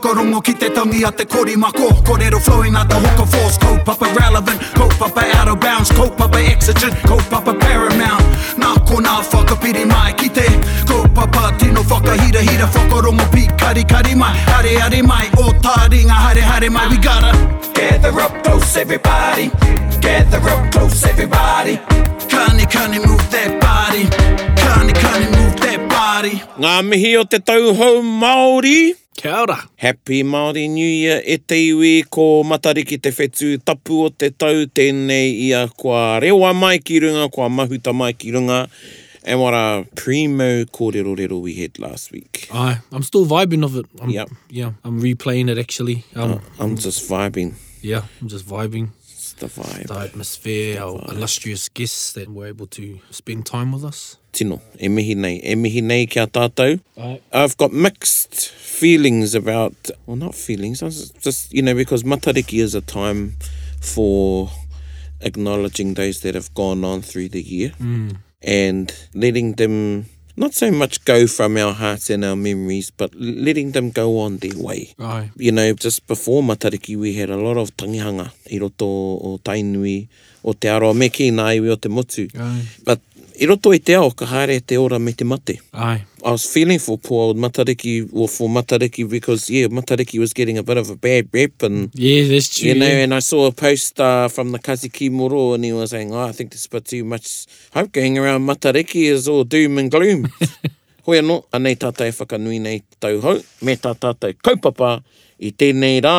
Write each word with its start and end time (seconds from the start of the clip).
whakarongo 0.00 0.40
ki 0.42 0.54
te 0.56 0.68
tangi 0.72 1.02
a 1.04 1.10
te 1.10 1.24
kori 1.26 1.56
mako 1.56 1.88
Korero 2.04 2.38
flow 2.40 2.62
a 2.74 2.84
te 2.86 2.94
hoka 2.94 3.26
force 3.26 3.58
Kaupapa 3.58 4.06
relevant, 4.18 4.60
papa 4.98 5.24
out 5.36 5.48
of 5.48 5.60
bounds 5.60 5.90
Kaupapa 5.92 6.38
exigent, 6.52 6.94
papa 7.28 7.54
paramount 7.54 8.24
Nā 8.56 8.74
ko 8.86 8.96
nā 9.00 9.18
whakapiri 9.30 9.84
mai 9.86 10.12
ki 10.14 10.28
te 10.28 10.44
papa 11.14 11.52
tino 11.58 11.82
whakahira 11.82 12.40
hira 12.40 12.66
Whakarongo 12.66 13.24
pi 13.32 13.46
kari 13.58 13.84
kari 13.84 14.14
mai 14.14 14.34
Hare 14.52 14.78
hare 14.80 15.02
mai, 15.02 15.26
o 15.38 15.52
tā 15.64 15.88
ringa 15.90 16.14
hare 16.14 16.40
hare 16.42 16.70
mai 16.70 16.88
We 16.88 16.96
gotta 16.96 17.32
Gather 17.74 18.20
up 18.20 18.42
close 18.44 18.76
everybody 18.76 19.50
Gather 20.00 20.42
up 20.48 20.72
close 20.72 21.04
everybody 21.04 21.76
Kani 22.30 22.64
kani 22.66 22.98
move 23.06 23.28
that 23.30 23.60
body 23.60 24.04
Kani 24.60 24.92
kani 24.92 25.26
move 25.36 25.56
that 25.60 25.88
body 25.88 26.40
Ngā 26.60 26.78
mihi 26.88 27.14
te 27.28 27.38
tauhou 27.40 28.00
Māori 28.02 28.08
Ngā 28.08 28.08
mihi 28.08 28.18
o 28.18 28.18
te 28.18 28.18
tauhou 28.18 28.18
Māori 28.24 28.99
Kia 29.20 29.36
ora. 29.40 29.56
Happy 29.76 30.22
Māori 30.24 30.62
New 30.70 30.88
Year 30.88 31.18
e 31.28 31.34
te 31.44 31.56
iwi 31.66 32.06
ko 32.10 32.24
matariki 32.48 32.96
te 33.04 33.10
whetū 33.12 33.58
tapu 33.68 33.98
o 34.06 34.06
te 34.08 34.30
tau 34.32 34.62
tēnei 34.72 35.26
ia 35.48 35.66
kua 35.76 36.16
rewa 36.24 36.54
mai 36.56 36.78
ki 36.80 37.02
runga, 37.04 37.26
kua 37.28 37.50
mahuta 37.52 37.92
mai 37.92 38.14
ki 38.16 38.32
runga. 38.32 38.62
And 39.22 39.38
what 39.42 39.52
a 39.52 39.84
primo 39.94 40.64
kōrero 40.72 41.12
rero 41.18 41.36
we 41.38 41.52
had 41.56 41.78
last 41.78 42.10
week. 42.12 42.48
I, 42.50 42.80
I'm 42.90 43.02
still 43.02 43.26
vibing 43.26 43.62
of 43.62 43.76
it. 43.76 43.84
I'm, 44.00 44.08
yep. 44.08 44.30
Yeah, 44.48 44.72
I'm 44.84 45.02
replaying 45.02 45.50
it 45.50 45.58
actually. 45.58 46.02
Um, 46.16 46.32
uh, 46.32 46.38
I'm 46.58 46.78
just 46.78 47.06
vibing. 47.08 47.56
Yeah, 47.82 48.04
I'm 48.22 48.28
just 48.28 48.46
vibing 48.46 48.88
the 49.38 49.46
vibe. 49.46 49.86
The 49.86 49.98
atmosphere, 49.98 50.74
the 50.76 50.84
our 50.84 50.92
vibe. 50.94 51.12
illustrious 51.12 51.68
guests 51.68 52.12
that 52.14 52.28
were 52.30 52.46
able 52.46 52.66
to 52.68 53.00
spend 53.10 53.46
time 53.46 53.72
with 53.72 53.84
us. 53.84 54.16
Tino, 54.32 54.60
e 54.80 54.88
mihi 54.88 55.14
nei, 55.14 55.40
e 55.42 55.54
mihi 55.54 55.80
nei 55.82 56.06
kia 56.06 56.26
tātou. 56.26 56.80
Right. 56.96 57.22
I've 57.32 57.56
got 57.56 57.72
mixed 57.72 58.48
feelings 58.50 59.34
about, 59.34 59.74
well 60.06 60.16
not 60.16 60.34
feelings, 60.34 60.80
just, 61.20 61.52
you 61.52 61.62
know, 61.62 61.74
because 61.74 62.02
Matariki 62.04 62.60
is 62.60 62.74
a 62.74 62.80
time 62.80 63.36
for 63.80 64.50
acknowledging 65.20 65.94
those 65.94 66.20
that 66.20 66.34
have 66.34 66.52
gone 66.54 66.84
on 66.84 67.02
through 67.02 67.28
the 67.28 67.42
year 67.42 67.70
mm. 67.80 68.16
and 68.42 68.94
letting 69.14 69.52
them 69.54 70.06
not 70.40 70.54
so 70.54 70.70
much 70.70 71.04
go 71.04 71.26
from 71.26 71.58
our 71.58 71.74
hearts 71.74 72.08
and 72.08 72.24
our 72.24 72.34
memories, 72.34 72.90
but 72.90 73.14
letting 73.14 73.72
them 73.72 73.90
go 73.90 74.18
on 74.18 74.38
their 74.38 74.56
way. 74.56 74.94
Aye. 74.98 75.30
You 75.36 75.52
know, 75.52 75.74
just 75.74 76.06
before 76.06 76.42
Matariki, 76.42 76.96
we 76.96 77.14
had 77.14 77.28
a 77.28 77.36
lot 77.36 77.58
of 77.58 77.76
tangihanga, 77.76 78.30
i 78.50 78.58
roto 78.58 78.86
o 78.86 79.38
tainui, 79.44 80.08
o 80.42 80.54
te 80.54 80.68
aroa 80.68 80.94
meki 80.94 81.30
nai 81.34 81.58
o 81.60 81.74
te 81.76 81.90
motu. 81.90 82.26
Aye. 82.38 82.62
But 82.84 83.00
I 83.42 83.46
roto 83.46 83.70
i 83.72 83.80
te 83.80 83.94
ao, 83.96 84.10
ka 84.12 84.26
haere 84.28 84.58
te 84.60 84.76
ora 84.78 84.98
me 85.00 85.12
te 85.16 85.24
mate. 85.24 85.54
Ai. 85.72 86.02
I 86.22 86.30
was 86.30 86.44
feeling 86.44 86.78
for 86.78 86.98
poor 86.98 87.28
old 87.28 87.38
Matariki, 87.38 88.06
or 88.12 88.28
for 88.28 88.50
Matariki, 88.50 89.08
because, 89.08 89.48
yeah, 89.48 89.66
Matariki 89.68 90.18
was 90.20 90.34
getting 90.34 90.58
a 90.58 90.62
bit 90.62 90.76
of 90.76 90.90
a 90.90 90.94
bad 90.96 91.26
rep. 91.32 91.62
And, 91.62 91.88
yeah, 91.94 92.22
that's 92.28 92.54
true. 92.58 92.68
You 92.68 92.74
know, 92.74 92.86
yeah. 92.86 92.98
and 93.04 93.14
I 93.14 93.20
saw 93.20 93.46
a 93.46 93.52
post 93.52 93.98
uh, 93.98 94.28
from 94.28 94.52
the 94.52 94.58
Kaziki 94.58 95.10
Moro, 95.10 95.54
and 95.54 95.64
he 95.64 95.72
was 95.72 95.88
saying, 95.88 96.12
oh, 96.14 96.24
I 96.26 96.32
think 96.32 96.50
there's 96.50 96.66
a 96.66 96.68
bit 96.68 96.84
too 96.84 97.02
much 97.04 97.46
hope 97.72 97.92
going 97.92 98.18
around. 98.18 98.42
Matariki 98.42 99.04
is 99.04 99.26
all 99.26 99.44
doom 99.44 99.78
and 99.78 99.90
gloom. 99.90 100.24
Hoi 101.08 101.16
anō, 101.22 101.38
anei 101.56 101.78
tātai 101.80 102.10
whakanui 102.12 102.60
nei 102.60 102.82
tau 103.00 103.16
hau, 103.24 103.38
me 103.64 103.72
tā 103.80 103.94
tātai 103.96 104.34
kaupapa 104.36 104.98
i 105.48 105.54
tēnei 105.58 106.02
rā, 106.04 106.18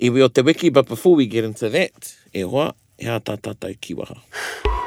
i 0.00 0.08
o 0.08 0.28
te 0.32 0.40
wiki, 0.48 0.70
but 0.70 0.88
before 0.88 1.14
we 1.14 1.26
get 1.26 1.44
into 1.44 1.68
that, 1.68 2.14
e 2.32 2.40
hoa, 2.40 2.70
e 2.98 3.04
hea 3.04 3.20
tā 3.20 3.36
tātai 3.36 3.74
kiwaha. 3.78 4.16
Hea 4.16 4.22
tātai 4.24 4.72
kiwaha. 4.72 4.86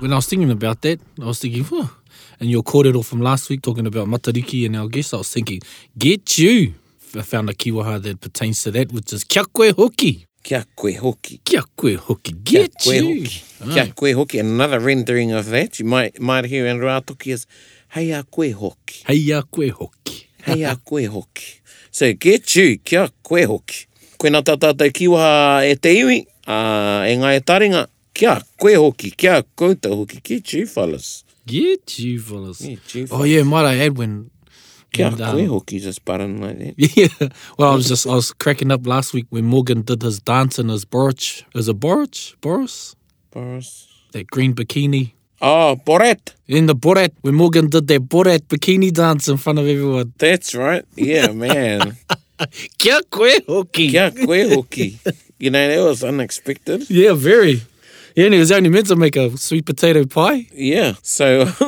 When 0.00 0.14
I 0.14 0.16
was 0.16 0.26
thinking 0.26 0.50
about 0.50 0.80
that, 0.80 0.98
I 1.20 1.26
was 1.26 1.40
thinking, 1.40 1.66
oh, 1.72 1.90
and 2.40 2.48
you're 2.50 2.62
caught 2.62 2.86
all 2.86 3.02
from 3.02 3.20
last 3.20 3.50
week 3.50 3.60
talking 3.60 3.86
about 3.86 4.08
Matariki 4.08 4.64
and 4.64 4.74
our 4.74 4.88
guests. 4.88 5.12
I 5.12 5.18
was 5.18 5.30
thinking, 5.30 5.60
get 5.98 6.38
you. 6.38 6.72
I 7.14 7.20
found 7.20 7.50
a 7.50 7.52
kiwaha 7.54 8.00
that 8.04 8.18
pertains 8.22 8.62
to 8.62 8.70
that, 8.70 8.92
which 8.92 9.12
is 9.12 9.24
kia 9.24 9.44
koe 9.44 9.70
hoki. 9.74 10.26
Kia 10.42 10.64
koe 10.74 10.94
hoki. 10.94 11.42
Kia 11.44 11.60
koe 11.76 11.96
hoki. 11.96 12.32
Get 12.32 12.74
kia 12.78 13.02
koe 13.02 13.08
you. 13.08 13.24
Hoki. 13.24 13.42
Ah. 13.60 13.74
Kia 13.74 13.86
koe 13.92 14.12
hoki. 14.14 14.38
Another 14.38 14.80
rendering 14.80 15.32
of 15.32 15.44
that 15.50 15.78
you 15.78 15.84
might, 15.84 16.18
might 16.18 16.46
hear 16.46 16.66
in 16.66 16.78
Rātoki 16.78 17.34
is 17.34 17.44
hei 17.88 18.10
a 18.16 18.22
koe 18.22 18.50
hoki. 18.52 19.04
Hei 19.04 19.36
a 19.36 19.42
koe 19.42 19.68
hoki. 19.68 20.28
hei 20.44 20.62
a 20.66 20.76
koe 20.76 21.04
hoki. 21.04 21.60
So 21.90 22.10
get 22.14 22.56
you, 22.56 22.78
kia 22.78 23.10
koe 23.22 23.44
hoki. 23.44 23.84
Koe 24.16 24.30
nā 24.32 24.40
tātātou 24.40 24.88
kiwaha 24.96 25.68
e 25.70 25.74
te 25.76 25.92
iwi, 26.00 26.22
uh, 26.48 27.04
e 27.04 27.16
ngā 27.20 27.36
e 27.36 27.44
taringa, 27.44 27.86
Kia 28.20 28.36
koe 28.60 28.74
hoki, 28.76 29.08
kia 29.16 29.38
koutou 29.56 29.94
hoki, 30.02 30.18
ki 30.20 30.36
tū 30.44 30.66
fellas. 30.68 31.06
Yeah, 31.48 31.78
tū 31.88 32.18
fellas. 32.20 32.58
Oh 33.12 33.22
yeah, 33.24 33.42
might 33.48 33.78
Edwin. 33.80 34.30
Kia 34.92 35.06
and, 35.06 35.20
um, 35.22 35.40
hoki 35.48 35.78
just 35.80 36.04
button 36.04 36.34
like 36.38 36.58
that. 36.58 36.74
Yeah. 36.98 37.16
Well, 37.56 37.72
I 37.72 37.74
was 37.74 37.88
just 37.88 38.06
I 38.06 38.14
was 38.14 38.34
cracking 38.34 38.70
up 38.70 38.86
last 38.86 39.14
week 39.14 39.24
when 39.30 39.46
Morgan 39.46 39.80
did 39.80 40.02
his 40.02 40.18
dance 40.20 40.58
in 40.58 40.68
his 40.68 40.84
borch, 40.84 41.46
Is 41.54 41.66
it 41.70 41.80
borch, 41.80 42.36
Boris? 42.42 42.94
Boris. 43.30 43.86
That 44.12 44.26
green 44.26 44.54
bikini. 44.54 45.12
Oh, 45.40 45.76
boret 45.76 46.34
In 46.46 46.66
the 46.66 46.74
boret 46.74 47.14
when 47.22 47.34
Morgan 47.34 47.70
did 47.70 47.88
that 47.88 48.06
boret 48.10 48.46
bikini 48.48 48.92
dance 48.92 49.28
in 49.28 49.38
front 49.38 49.58
of 49.58 49.66
everyone. 49.66 50.12
That's 50.18 50.54
right. 50.54 50.84
Yeah, 50.94 51.28
man. 51.28 51.96
Kia 52.76 53.00
koe 53.10 53.32
hoki. 53.48 53.88
Kia 53.90 54.10
koe 54.10 54.48
hoki. 54.56 54.98
You 55.38 55.48
know, 55.48 55.66
that 55.68 55.88
was 55.88 56.04
unexpected. 56.04 56.90
Yeah, 56.90 57.14
very. 57.14 57.62
Yeah, 58.20 58.26
and 58.26 58.34
he 58.34 58.40
was 58.40 58.52
only 58.52 58.68
meant 58.68 58.86
to 58.88 58.96
make 58.96 59.16
a 59.16 59.34
sweet 59.38 59.64
potato 59.64 60.04
pie. 60.04 60.46
Yeah, 60.52 60.92
so. 61.00 61.46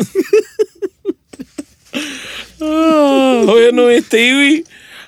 oh, 2.61 3.71
no, 3.73 3.89
e 3.91 4.05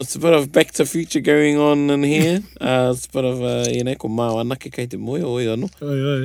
It's 0.00 0.14
a 0.16 0.18
bit 0.20 0.32
of 0.32 0.52
back 0.52 0.70
to 0.78 0.86
future 0.86 1.20
going 1.20 1.58
on 1.58 1.90
in 1.90 2.02
here. 2.02 2.40
Uh, 2.58 2.94
it's 2.96 3.04
a 3.04 3.10
bit 3.10 3.24
of, 3.26 3.42
uh, 3.42 3.66
you 3.70 3.84
know, 3.84 3.94
ko 3.94 4.08
māo 4.08 4.40
anake 4.42 4.70
kei 4.72 4.86
te 4.86 4.96
moe, 4.96 5.20
oi 5.20 5.44
anō. 5.44 5.68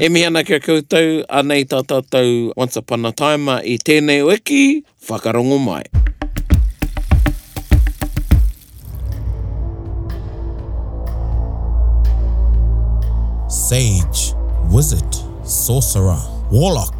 E 0.01 0.07
mihi 0.07 0.23
ana 0.27 0.43
kia 0.45 0.59
koutou, 0.61 1.23
anei 1.27 1.65
tā 1.65 2.03
once 2.55 2.77
upon 2.77 3.03
a 3.05 3.11
time 3.11 3.49
i 3.49 3.77
tēnei 3.85 4.23
wiki, 4.25 4.85
whakarongo 5.05 5.57
mai. 5.59 5.83
Sage. 13.49 14.28
wizard, 14.69 15.15
sorcerer, 15.43 16.19
warlock, 16.51 16.95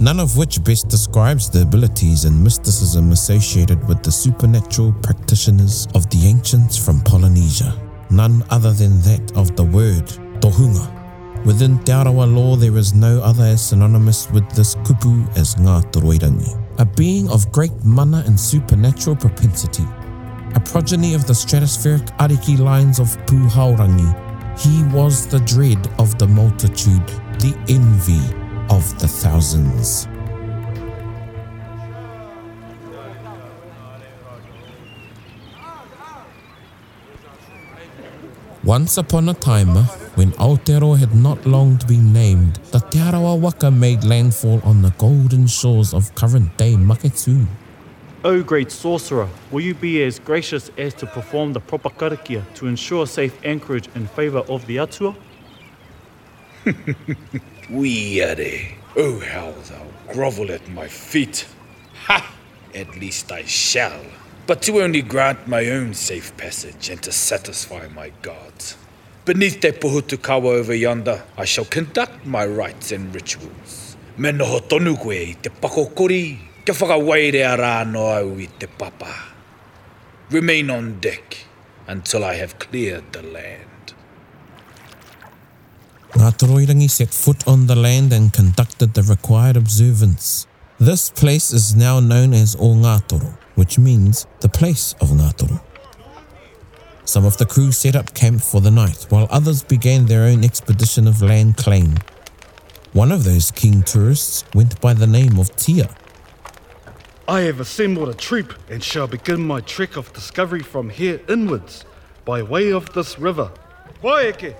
none 0.00 0.18
of 0.18 0.36
which 0.36 0.62
best 0.64 0.88
describes 0.88 1.48
the 1.48 1.62
abilities 1.62 2.24
and 2.24 2.36
mysticism 2.42 3.12
associated 3.12 3.86
with 3.86 4.02
the 4.02 4.10
supernatural 4.10 4.92
practitioners 5.02 5.86
of 5.94 6.08
the 6.10 6.26
ancients 6.26 6.76
from 6.76 7.00
Polynesia, 7.02 7.72
none 8.10 8.44
other 8.50 8.72
than 8.72 9.00
that 9.02 9.32
of 9.36 9.54
the 9.56 9.62
word 9.64 10.04
tohunga. 10.40 10.90
Within 11.46 11.78
Te 11.84 11.92
Arawa 11.92 12.26
law, 12.34 12.56
there 12.56 12.76
is 12.78 12.94
no 12.94 13.20
other 13.22 13.44
as 13.44 13.68
synonymous 13.68 14.28
with 14.32 14.48
this 14.50 14.74
kupu 14.86 15.14
as 15.36 15.54
Ngā 15.56 15.82
Toroirangi, 15.92 16.52
a 16.80 16.84
being 16.84 17.30
of 17.30 17.52
great 17.52 17.84
mana 17.84 18.24
and 18.26 18.38
supernatural 18.40 19.14
propensity, 19.14 19.84
a 20.56 20.60
progeny 20.64 21.12
of 21.14 21.26
the 21.28 21.34
stratospheric 21.34 22.06
ariki 22.18 22.58
lines 22.58 22.98
of 22.98 23.16
Puhaurangi 23.26 24.23
he 24.56 24.84
was 24.84 25.26
the 25.26 25.40
dread 25.40 25.84
of 25.98 26.16
the 26.18 26.28
multitude, 26.28 27.04
the 27.40 27.56
envy 27.68 28.22
of 28.70 28.84
the 29.00 29.08
thousands. 29.08 30.06
Once 38.62 38.96
upon 38.96 39.28
a 39.28 39.34
time, 39.34 39.74
when 40.14 40.30
Aotearoa 40.32 40.98
had 40.98 41.16
not 41.16 41.44
long 41.44 41.80
been 41.88 42.12
named, 42.12 42.56
the 42.70 42.78
Te 42.78 43.00
Arawa 43.00 43.36
Waka 43.36 43.72
made 43.72 44.04
landfall 44.04 44.60
on 44.62 44.82
the 44.82 44.90
golden 44.98 45.48
shores 45.48 45.92
of 45.92 46.14
current-day 46.14 46.74
Maketu. 46.74 47.44
O 48.26 48.30
oh, 48.38 48.42
great 48.42 48.72
sorcerer, 48.72 49.28
will 49.50 49.60
you 49.60 49.74
be 49.74 50.02
as 50.02 50.18
gracious 50.18 50.70
as 50.78 50.94
to 50.94 51.04
perform 51.04 51.52
the 51.52 51.60
proper 51.60 51.90
karakia 51.90 52.42
to 52.54 52.66
ensure 52.68 53.06
safe 53.06 53.36
anchorage 53.44 53.86
in 53.94 54.06
favour 54.06 54.38
of 54.48 54.66
the 54.66 54.78
atua? 54.78 55.14
we 57.70 58.22
are 58.22 58.34
Oh, 58.96 59.20
how 59.20 59.50
thou 59.68 59.84
grovel 60.14 60.50
at 60.52 60.66
my 60.70 60.88
feet. 60.88 61.44
Ha! 62.06 62.32
At 62.74 62.96
least 62.96 63.30
I 63.30 63.42
shall. 63.44 64.00
But 64.46 64.62
to 64.62 64.80
only 64.80 65.02
grant 65.02 65.46
my 65.46 65.66
own 65.66 65.92
safe 65.92 66.34
passage 66.38 66.88
and 66.88 67.02
to 67.02 67.12
satisfy 67.12 67.88
my 67.88 68.08
gods. 68.22 68.78
Beneath 69.26 69.60
that 69.60 69.82
pohutukawa 69.82 70.46
over 70.46 70.74
yonder, 70.74 71.22
I 71.36 71.44
shall 71.44 71.66
conduct 71.66 72.24
my 72.24 72.46
rites 72.46 72.90
and 72.90 73.14
rituals. 73.14 73.98
Menohotonugwe 74.16 75.42
te 75.42 75.50
pakokori. 75.50 76.38
Kia 76.64 76.74
whakawaere 76.80 77.40
a 77.46 77.56
rāno 77.60 78.02
au 78.16 78.36
i 78.40 78.46
te 78.58 78.66
papa. 78.66 79.12
Remain 80.30 80.70
on 80.70 80.98
deck 80.98 81.36
until 81.86 82.24
I 82.24 82.34
have 82.40 82.58
cleared 82.58 83.12
the 83.12 83.20
land. 83.22 83.92
Ngā 86.14 86.30
Toroirangi 86.40 86.88
set 86.90 87.10
foot 87.12 87.46
on 87.46 87.66
the 87.66 87.76
land 87.76 88.14
and 88.14 88.32
conducted 88.32 88.94
the 88.94 89.02
required 89.02 89.58
observance. 89.58 90.46
This 90.80 91.10
place 91.10 91.52
is 91.52 91.76
now 91.76 92.00
known 92.00 92.32
as 92.32 92.56
O 92.56 92.72
Ngātoro, 92.80 93.36
which 93.56 93.78
means 93.78 94.26
the 94.40 94.48
place 94.48 94.94
of 95.02 95.10
Ngātoro. 95.10 95.60
Some 97.04 97.26
of 97.26 97.36
the 97.36 97.44
crew 97.44 97.72
set 97.72 97.94
up 97.94 98.14
camp 98.14 98.40
for 98.40 98.62
the 98.62 98.70
night, 98.70 99.04
while 99.10 99.28
others 99.30 99.62
began 99.62 100.06
their 100.06 100.22
own 100.24 100.42
expedition 100.42 101.06
of 101.06 101.20
land 101.20 101.58
claim. 101.58 101.96
One 102.94 103.12
of 103.12 103.24
those 103.24 103.50
king 103.50 103.82
tourists 103.82 104.44
went 104.54 104.80
by 104.80 104.94
the 104.94 105.06
name 105.06 105.38
of 105.38 105.54
Tia. 105.56 105.94
I 107.26 107.40
have 107.40 107.58
assembled 107.60 108.10
a 108.10 108.14
troop 108.14 108.52
and 108.68 108.84
shall 108.84 109.06
begin 109.06 109.46
my 109.46 109.60
trek 109.62 109.96
of 109.96 110.12
discovery 110.12 110.60
from 110.60 110.90
here 110.90 111.22
inwards 111.26 111.86
by 112.26 112.42
way 112.42 112.70
of 112.70 112.92
this 112.92 113.18
river. 113.18 113.50
Waieke! 114.02 114.54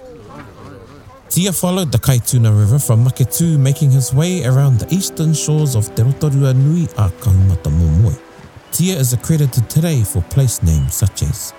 Tia 1.29 1.53
followed 1.53 1.93
the 1.93 1.99
Kaituna 1.99 2.51
River 2.59 2.79
from 2.79 3.05
Maketu, 3.05 3.59
making 3.59 3.91
his 3.91 4.15
way 4.15 4.45
around 4.45 4.79
the 4.79 4.95
eastern 4.95 5.35
shores 5.35 5.75
of 5.77 5.95
Te 5.95 6.03
Rotorua 6.05 6.55
Nui 6.55 6.85
a 6.85 7.11
Kaumata 7.21 7.71
Momoe. 7.71 8.19
Tia 8.73 8.97
is 8.99 9.13
accredited 9.13 9.69
today 9.69 10.03
for 10.03 10.23
place 10.23 10.63
names 10.63 10.95
such 10.95 11.23
as 11.23 11.53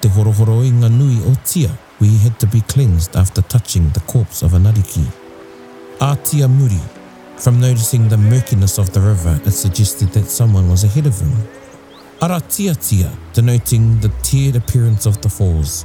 Te 0.00 0.08
Ngā 0.08 0.90
Nui 0.90 1.18
o 1.30 1.36
Tia, 1.44 1.68
where 1.98 2.08
he 2.10 2.18
had 2.18 2.40
to 2.40 2.46
be 2.46 2.62
cleansed 2.62 3.14
after 3.14 3.42
touching 3.42 3.90
the 3.90 4.00
corpse 4.00 4.40
of 4.42 4.54
a 4.54 4.58
Nariki. 4.58 5.06
A 6.00 6.16
Tia 6.16 6.48
Muri, 6.48 6.80
From 7.38 7.60
noticing 7.60 8.08
the 8.08 8.16
murkiness 8.16 8.78
of 8.78 8.94
the 8.94 9.00
river, 9.00 9.38
it 9.44 9.50
suggested 9.50 10.08
that 10.12 10.24
someone 10.24 10.70
was 10.70 10.84
ahead 10.84 11.04
of 11.04 11.20
him. 11.20 11.32
Aratiatia, 12.22 13.12
denoting 13.34 14.00
the 14.00 14.08
tiered 14.22 14.56
appearance 14.56 15.04
of 15.04 15.20
the 15.20 15.28
falls, 15.28 15.84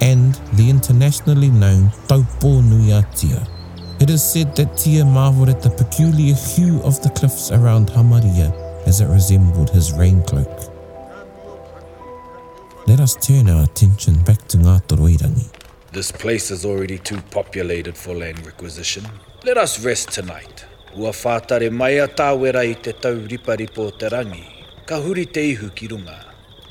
and 0.00 0.36
the 0.52 0.70
internationally 0.70 1.50
known 1.50 1.90
Taupo 2.06 2.60
Nuiatia. 2.60 3.44
It 4.00 4.08
is 4.08 4.22
said 4.22 4.54
that 4.54 4.76
Tia 4.76 5.04
marveled 5.04 5.48
at 5.48 5.62
the 5.62 5.70
peculiar 5.70 6.34
hue 6.34 6.80
of 6.82 7.02
the 7.02 7.10
cliffs 7.10 7.50
around 7.50 7.88
Hamaria 7.88 8.52
as 8.86 9.00
it 9.00 9.06
resembled 9.06 9.70
his 9.70 9.92
rain 9.92 10.22
cloak. 10.22 10.72
Let 12.86 13.00
us 13.00 13.16
turn 13.16 13.50
our 13.50 13.64
attention 13.64 14.22
back 14.22 14.46
to 14.48 14.58
Ngātoroirangi. 14.58 15.48
This 15.92 16.12
place 16.12 16.52
is 16.52 16.64
already 16.64 16.98
too 16.98 17.20
populated 17.32 17.96
for 17.96 18.14
land 18.14 18.46
requisition. 18.46 19.04
Let 19.44 19.58
us 19.58 19.84
rest 19.84 20.12
tonight. 20.12 20.66
Ua 20.94 21.10
whātare 21.10 21.70
mai 21.74 21.96
a 21.98 22.06
tāwera 22.06 22.60
i 22.64 22.76
te 22.78 22.92
tau 22.94 23.16
riparipo 23.30 23.88
te 23.98 24.06
rangi. 24.14 24.44
Ka 24.86 25.00
huri 25.02 25.24
te 25.26 25.42
ihu 25.50 25.70
ki 25.74 25.88
runga. 25.88 26.18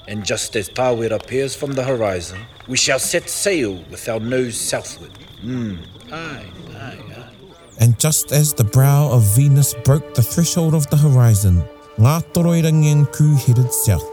And 0.08 0.24
just 0.24 0.56
as 0.56 0.70
tāwera 0.70 1.18
appears 1.20 1.56
from 1.56 1.74
the 1.74 1.84
horizon, 1.84 2.40
we 2.70 2.78
shall 2.78 3.00
set 3.00 3.30
sail 3.30 3.84
with 3.92 4.08
our 4.08 4.22
nose 4.22 4.56
southward. 4.58 5.12
Mm. 5.44 5.78
Ai, 6.12 6.44
ai, 6.74 7.00
ai. 7.20 7.34
And 7.81 8.00
just 8.00 8.31
as 8.31 8.54
the 8.54 8.64
brow 8.64 9.10
of 9.12 9.24
Venus 9.36 9.74
broke 9.84 10.14
the 10.14 10.22
threshold 10.24 10.74
of 10.74 10.90
the 10.90 10.98
horizon, 10.98 11.62
ngā 12.00 12.24
toroirangi 12.31 12.92
and 12.94 13.12
crew 13.12 13.36
headed 13.36 13.74
south. 13.74 14.10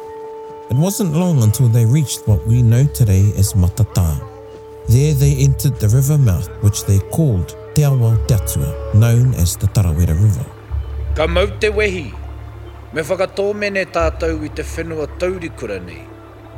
It 0.73 0.77
wasn't 0.77 1.12
long 1.15 1.43
until 1.45 1.69
they 1.69 1.87
reached 1.87 2.27
what 2.27 2.45
we 2.49 2.62
know 2.62 2.85
today 2.95 3.31
as 3.37 3.53
Matata. 3.53 4.11
There 4.89 5.15
they 5.15 5.37
entered 5.37 5.77
the 5.79 5.89
river 5.89 6.19
mouth, 6.19 6.49
which 6.65 6.85
they 6.85 6.99
called 7.12 7.55
Te 7.75 7.82
Awau 7.84 8.17
Tatua, 8.26 8.75
known 8.96 9.32
as 9.34 9.56
the 9.56 9.67
Tarawera 9.69 10.14
River. 10.14 10.44
Ka 11.14 11.28
mau 11.28 11.46
te 11.46 11.69
wehi, 11.70 12.11
me 12.93 13.02
whakatō 13.02 13.44
mene 13.55 13.84
tātou 13.94 14.43
i 14.43 14.49
te 14.50 14.62
whenua 14.67 15.06
taurikura 15.20 15.76
nei. 15.84 16.02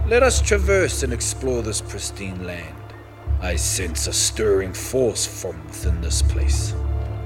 Let 0.08 0.22
us 0.22 0.40
traverse 0.40 1.02
and 1.02 1.12
explore 1.12 1.60
this 1.60 1.82
pristine 1.82 2.46
land. 2.46 2.94
I 3.42 3.56
sense 3.56 4.06
a 4.06 4.12
stirring 4.12 4.72
force 4.72 5.26
from 5.26 5.62
within 5.66 6.00
this 6.00 6.22
place. 6.22 6.72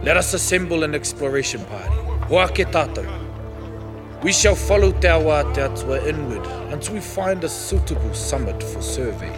Let 0.03 0.17
us 0.17 0.35
assemble 0.35 0.83
an 0.83 0.93
exploration 0.95 1.65
party. 1.67 2.03
Hoa 2.27 2.49
ke 2.49 2.67
tātou. 2.79 3.07
We 4.25 4.33
shall 4.33 4.57
follow 4.57 4.91
te 4.91 5.07
awa 5.07 5.45
te 5.55 5.61
atua 5.61 6.03
inward 6.05 6.45
until 6.73 6.95
we 6.95 7.01
find 7.01 7.45
a 7.45 7.49
suitable 7.49 8.13
summit 8.15 8.61
for 8.65 8.83
survey. 8.83 9.35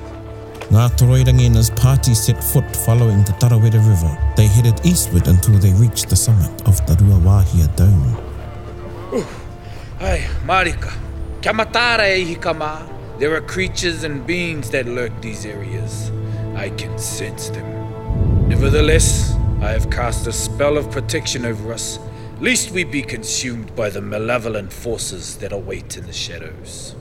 Ngā 0.68 0.82
Toroirangena's 1.00 1.70
party 1.80 2.12
set 2.14 2.42
foot 2.44 2.76
following 2.76 3.22
the 3.24 3.32
Tarawera 3.42 3.80
River. 3.88 4.10
They 4.36 4.46
headed 4.48 4.78
eastward 4.84 5.26
until 5.26 5.54
they 5.58 5.72
reached 5.72 6.10
the 6.10 6.14
summit 6.16 6.50
of 6.68 6.76
the 6.86 6.92
Ruawahia 6.96 7.74
Dome. 7.74 8.14
Ooh. 9.14 9.24
Marika. 10.46 10.92
Kia 11.40 11.54
matara 11.54 12.14
e 12.14 12.34
hikama. 12.34 12.86
There 13.18 13.34
are 13.34 13.40
creatures 13.40 14.04
and 14.04 14.26
beings 14.26 14.68
that 14.70 14.84
lurk 14.84 15.22
these 15.22 15.46
areas. 15.46 16.10
I 16.54 16.68
can 16.68 16.98
sense 16.98 17.48
them. 17.48 17.66
Nevertheless, 18.50 19.36
I 19.62 19.70
have 19.70 19.88
cast 19.90 20.26
a 20.26 20.32
spell 20.32 20.76
of 20.76 20.90
protection 20.90 21.46
over 21.46 21.72
us, 21.72 21.98
lest 22.42 22.72
we 22.72 22.84
be 22.84 23.00
consumed 23.00 23.74
by 23.74 23.88
the 23.88 24.02
malevolent 24.02 24.74
forces 24.74 25.36
that 25.38 25.50
await 25.50 25.96
in 25.96 26.04
the 26.06 26.12
shadows 26.12 26.94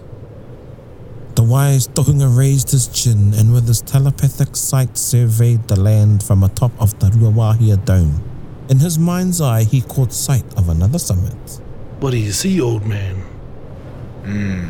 wise 1.47 1.87
Tohunga 1.87 2.27
raised 2.35 2.71
his 2.71 2.87
chin 2.89 3.33
and 3.33 3.53
with 3.53 3.67
his 3.67 3.81
telepathic 3.81 4.55
sight 4.55 4.97
surveyed 4.97 5.65
the 5.69 5.79
land 5.79 6.21
from 6.21 6.43
atop 6.43 6.71
of 6.81 6.97
the 6.99 7.07
Ruawahia 7.07 7.83
Dome. 7.85 8.21
In 8.69 8.79
his 8.79 8.99
mind's 8.99 9.39
eye, 9.39 9.63
he 9.63 9.81
caught 9.81 10.11
sight 10.11 10.43
of 10.57 10.67
another 10.67 10.99
summit. 10.99 11.61
What 12.01 12.11
do 12.11 12.17
you 12.17 12.33
see, 12.33 12.59
old 12.59 12.85
man? 12.85 13.15
Hmm, 14.25 14.69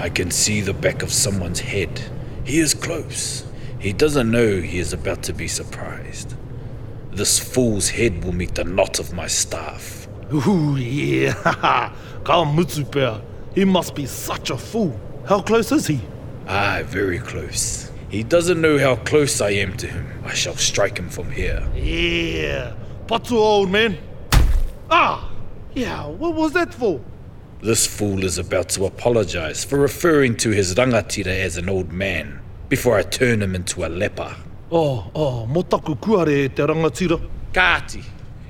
I 0.00 0.08
can 0.08 0.32
see 0.32 0.60
the 0.60 0.72
back 0.74 1.02
of 1.02 1.12
someone's 1.12 1.60
head. 1.60 2.02
He 2.44 2.58
is 2.58 2.74
close. 2.74 3.44
He 3.78 3.92
doesn't 3.92 4.28
know 4.30 4.60
he 4.60 4.78
is 4.78 4.92
about 4.92 5.22
to 5.24 5.32
be 5.32 5.46
surprised. 5.46 6.34
This 7.12 7.38
fool's 7.38 7.88
head 7.90 8.24
will 8.24 8.32
meet 8.32 8.56
the 8.56 8.64
knot 8.64 8.98
of 8.98 9.12
my 9.12 9.28
staff. 9.28 10.08
Ooh, 10.34 10.76
yeah, 10.76 11.32
ha 11.32 11.94
ha. 12.26 13.20
He 13.54 13.64
must 13.64 13.94
be 13.94 14.06
such 14.06 14.50
a 14.50 14.56
fool. 14.58 14.98
How 15.26 15.40
close 15.40 15.70
is 15.72 15.86
he? 15.86 16.00
Aye, 16.48 16.84
very 16.84 17.18
close. 17.18 17.90
He 18.08 18.22
doesn't 18.22 18.60
know 18.60 18.78
how 18.78 18.94
close 19.02 19.40
I 19.40 19.50
am 19.50 19.76
to 19.78 19.88
him. 19.88 20.06
I 20.24 20.32
shall 20.32 20.54
strike 20.56 20.96
him 20.96 21.08
from 21.08 21.30
here. 21.32 21.66
Yeah, 21.74 22.74
patu 23.08 23.32
old 23.32 23.68
man. 23.68 23.98
Ah, 24.88 25.28
yeah, 25.74 26.06
what 26.06 26.34
was 26.34 26.52
that 26.52 26.72
for? 26.72 27.00
This 27.62 27.84
fool 27.86 28.22
is 28.22 28.38
about 28.38 28.68
to 28.70 28.84
apologize 28.84 29.64
for 29.64 29.78
referring 29.80 30.36
to 30.36 30.50
his 30.50 30.72
rangatira 30.76 31.34
as 31.36 31.56
an 31.56 31.68
old 31.68 31.92
man 31.92 32.40
before 32.68 32.96
I 32.96 33.02
turn 33.02 33.42
him 33.42 33.56
into 33.56 33.84
a 33.84 33.88
leper. 33.88 34.36
Oh, 34.70 35.10
oh, 35.16 35.48
motaku 35.50 35.98
kuare 36.00 36.44
e 36.44 36.48
te 36.48 36.62
rangatira. 36.62 37.18
Kati, 37.52 38.04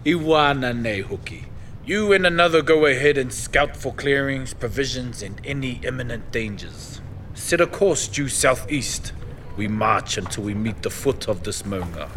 iwana 0.04 0.74
nei 0.78 1.00
hoki. 1.00 1.44
You 1.86 2.12
and 2.12 2.26
another 2.26 2.60
go 2.60 2.84
ahead 2.84 3.16
and 3.16 3.32
scout 3.32 3.74
for 3.74 3.94
clearings, 3.94 4.52
provisions, 4.52 5.22
and 5.22 5.40
any 5.44 5.80
imminent 5.82 6.30
dangers. 6.30 7.00
Set 7.36 7.60
a 7.60 7.66
course 7.66 8.08
due 8.08 8.28
southeast. 8.28 9.12
We 9.56 9.68
march 9.68 10.16
until 10.16 10.42
we 10.44 10.54
meet 10.54 10.82
the 10.82 10.90
foot 10.90 11.28
of 11.28 11.42
this 11.44 11.62
maunga. 11.64 12.08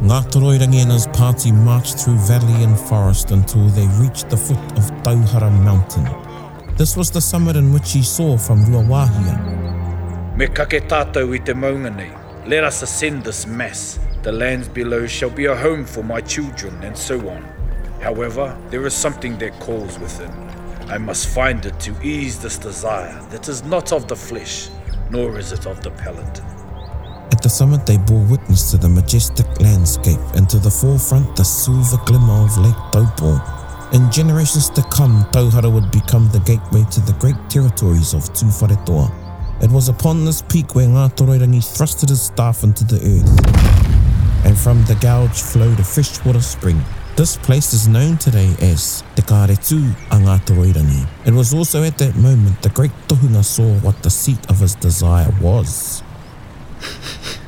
Ngā 0.00 0.18
Toroirangi 0.30 1.12
party 1.16 1.50
marched 1.50 1.98
through 1.98 2.16
valley 2.18 2.62
and 2.64 2.78
forest 2.78 3.32
until 3.32 3.66
they 3.70 3.86
reached 4.00 4.30
the 4.30 4.36
foot 4.36 4.62
of 4.78 4.84
Tauhara 5.02 5.50
Mountain. 5.64 6.08
This 6.76 6.96
was 6.96 7.10
the 7.10 7.20
summit 7.20 7.56
in 7.56 7.72
which 7.74 7.92
he 7.92 8.02
saw 8.02 8.38
from 8.38 8.64
Ruawahia. 8.64 10.36
Me 10.36 10.46
kake 10.46 10.86
tātou 10.88 11.34
i 11.34 11.38
te 11.38 11.52
maunga 11.52 11.94
nei. 11.94 12.10
Let 12.46 12.62
us 12.64 12.82
ascend 12.82 13.24
this 13.24 13.46
mass. 13.46 13.98
The 14.22 14.32
lands 14.32 14.68
below 14.68 15.06
shall 15.08 15.30
be 15.30 15.46
a 15.46 15.56
home 15.56 15.84
for 15.84 16.04
my 16.04 16.20
children 16.20 16.72
and 16.84 16.96
so 16.96 17.18
on. 17.28 17.42
However, 18.00 18.56
there 18.70 18.86
is 18.86 18.94
something 18.94 19.38
that 19.38 19.58
calls 19.58 19.98
within. 19.98 20.32
I 20.92 20.98
must 20.98 21.28
find 21.28 21.64
it 21.64 21.80
to 21.80 21.94
ease 22.02 22.38
this 22.38 22.58
desire 22.58 23.18
that 23.30 23.48
is 23.48 23.64
not 23.64 23.94
of 23.94 24.08
the 24.08 24.14
flesh, 24.14 24.68
nor 25.10 25.38
is 25.38 25.50
it 25.50 25.64
of 25.66 25.80
the 25.82 25.90
palate. 25.92 26.40
At 27.32 27.40
the 27.42 27.48
summit, 27.48 27.86
they 27.86 27.96
bore 27.96 28.22
witness 28.26 28.70
to 28.72 28.76
the 28.76 28.90
majestic 28.90 29.46
landscape 29.58 30.20
and 30.36 30.50
to 30.50 30.58
the 30.58 30.70
forefront 30.70 31.34
the 31.34 31.44
silver 31.44 31.96
glimmer 32.04 32.44
of 32.44 32.58
Lake 32.58 32.82
Taupo. 32.92 33.40
In 33.96 34.12
generations 34.12 34.68
to 34.68 34.82
come, 34.90 35.24
Tauhara 35.32 35.72
would 35.72 35.90
become 35.92 36.28
the 36.30 36.40
gateway 36.40 36.84
to 36.90 37.00
the 37.00 37.16
great 37.18 37.40
territories 37.48 38.12
of 38.12 38.30
Tūwharetoa. 38.34 39.10
It 39.64 39.70
was 39.70 39.88
upon 39.88 40.26
this 40.26 40.42
peak 40.42 40.74
where 40.74 40.88
Ngātorairangi 40.88 41.62
thrusted 41.74 42.10
his 42.10 42.20
staff 42.20 42.64
into 42.64 42.84
the 42.84 42.96
earth, 42.96 44.44
and 44.44 44.58
from 44.58 44.84
the 44.84 44.94
gouge 44.96 45.40
flowed 45.40 45.80
a 45.80 45.84
freshwater 45.84 46.42
spring. 46.42 46.84
This 47.14 47.36
place 47.36 47.74
is 47.74 47.86
known 47.86 48.16
today 48.16 48.48
as 48.62 49.04
Te 49.16 49.22
Karetu 49.22 49.84
Angatawairangi. 50.08 51.06
It 51.26 51.34
was 51.34 51.52
also 51.52 51.84
at 51.84 51.98
that 51.98 52.16
moment 52.16 52.62
the 52.62 52.70
great 52.70 52.90
Tohunga 53.06 53.44
saw 53.44 53.70
what 53.80 54.02
the 54.02 54.08
seat 54.08 54.38
of 54.48 54.60
his 54.60 54.74
desire 54.76 55.30
was. 55.38 56.02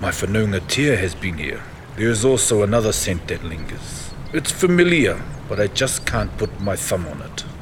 My 0.00 0.08
Fanunga 0.10 0.66
tear 0.66 0.96
has 0.96 1.14
been 1.14 1.36
here. 1.36 1.60
There 1.96 2.08
is 2.08 2.24
also 2.24 2.62
another 2.62 2.90
scent 2.90 3.28
that 3.28 3.44
lingers. 3.44 4.14
It's 4.32 4.50
familiar, 4.50 5.20
but 5.46 5.60
I 5.60 5.66
just 5.66 6.06
can't 6.06 6.34
put 6.38 6.58
my 6.60 6.74
thumb 6.74 7.06
on 7.06 7.20
it. 7.20 7.44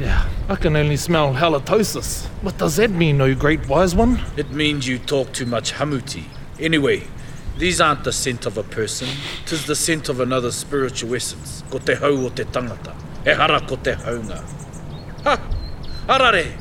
Yeah, 0.00 0.26
I 0.48 0.54
can 0.54 0.76
only 0.76 0.96
smell 0.96 1.34
halitosis. 1.34 2.26
What 2.42 2.56
does 2.56 2.76
that 2.76 2.90
mean, 2.92 3.20
oh 3.20 3.34
great 3.34 3.66
wise 3.68 3.96
one? 3.96 4.20
It 4.36 4.52
means 4.52 4.86
you 4.86 4.96
talk 5.00 5.32
too 5.32 5.44
much 5.44 5.72
hamuti. 5.72 6.26
Anyway, 6.60 7.02
These 7.58 7.80
aren't 7.80 8.04
the 8.04 8.12
scent 8.12 8.46
of 8.46 8.56
a 8.56 8.62
person, 8.62 9.08
tis 9.44 9.66
the 9.66 9.74
scent 9.74 10.08
of 10.08 10.20
another 10.20 10.52
spiritual 10.52 11.12
essence. 11.16 11.64
Ko 11.72 11.78
te 11.78 11.94
hau 11.96 12.14
o 12.26 12.28
te 12.28 12.44
tangata, 12.44 12.94
e 13.26 13.34
hara 13.34 13.60
ko 13.66 13.74
te 13.74 13.92
haunga. 13.94 14.38
Ha! 15.24 15.36
Arare! 16.08 16.52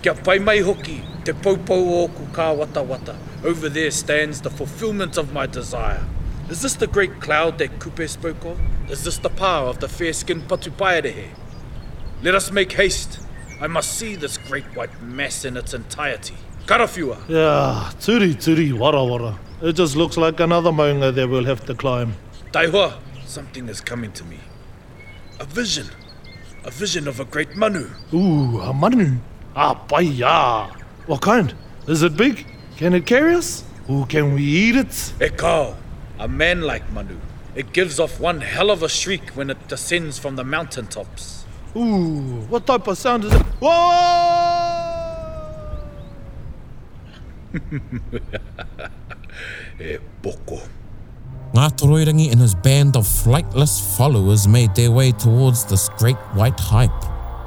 Kia 0.00 0.14
pai 0.14 0.38
mai 0.38 0.60
hoki, 0.60 1.02
te 1.24 1.32
paupau 1.32 2.04
o 2.04 2.08
ku 2.08 2.26
kā 2.26 2.46
wata 2.56 3.16
Over 3.44 3.68
there 3.68 3.90
stands 3.90 4.40
the 4.42 4.50
fulfillment 4.50 5.16
of 5.16 5.32
my 5.32 5.46
desire. 5.46 6.04
Is 6.48 6.62
this 6.62 6.74
the 6.74 6.86
great 6.86 7.20
cloud 7.20 7.58
that 7.58 7.80
Kupe 7.80 8.08
spoke 8.08 8.44
of? 8.44 8.58
Is 8.88 9.02
this 9.02 9.18
the 9.18 9.30
power 9.30 9.66
of 9.66 9.80
the 9.80 9.88
fair-skinned 9.88 10.42
Patupaerehe? 10.48 11.28
Let 12.22 12.34
us 12.36 12.52
make 12.52 12.70
haste. 12.72 13.18
I 13.60 13.66
must 13.66 13.92
see 13.94 14.14
this 14.14 14.36
great 14.38 14.64
white 14.76 15.02
mass 15.02 15.44
in 15.44 15.56
its 15.56 15.74
entirety. 15.74 16.36
Karawhiua! 16.66 17.18
Yeah, 17.28 17.90
turi 17.98 18.34
turi, 18.36 18.70
warawara. 18.70 19.36
It 19.62 19.74
just 19.74 19.94
looks 19.94 20.16
like 20.16 20.40
another 20.40 20.70
mounga 20.70 21.14
that 21.14 21.28
we'll 21.28 21.44
have 21.44 21.66
to 21.66 21.74
climb. 21.74 22.14
Taihua, 22.50 22.94
something 23.26 23.68
is 23.68 23.82
coming 23.82 24.10
to 24.12 24.24
me. 24.24 24.38
A 25.38 25.44
vision. 25.44 25.86
A 26.64 26.70
vision 26.70 27.06
of 27.06 27.20
a 27.20 27.26
great 27.26 27.56
manu. 27.56 27.90
Ooh, 28.14 28.58
a 28.62 28.72
manu. 28.72 29.18
Ah, 29.54 29.74
paia. 29.74 30.70
What 31.06 31.20
kind? 31.20 31.52
Is 31.86 32.02
it 32.02 32.16
big? 32.16 32.46
Can 32.78 32.94
it 32.94 33.04
carry 33.04 33.34
us? 33.34 33.62
Ooh, 33.90 34.06
can 34.06 34.32
we 34.32 34.44
eat 34.44 34.76
it? 34.76 35.12
cow, 35.36 35.76
a 36.18 36.26
man-like 36.26 36.90
manu. 36.90 37.18
It 37.54 37.74
gives 37.74 38.00
off 38.00 38.18
one 38.18 38.40
hell 38.40 38.70
of 38.70 38.82
a 38.82 38.88
shriek 38.88 39.28
when 39.34 39.50
it 39.50 39.68
descends 39.68 40.18
from 40.18 40.36
the 40.36 40.44
mountaintops. 40.44 41.44
Ooh, 41.76 42.46
what 42.48 42.66
type 42.66 42.86
of 42.86 42.96
sound 42.96 43.24
is 43.24 43.34
it? 43.34 43.42
Whoa! 43.60 44.46
e 49.80 49.96
poko. 50.22 50.58
Ngā 51.54 51.64
toroirangi 51.80 52.30
and 52.32 52.40
his 52.40 52.54
band 52.54 52.96
of 52.96 53.04
flightless 53.06 53.78
followers 53.96 54.46
made 54.46 54.74
their 54.74 54.90
way 54.90 55.10
towards 55.12 55.64
this 55.64 55.88
great 55.98 56.16
white 56.40 56.60
hype. 56.60 57.04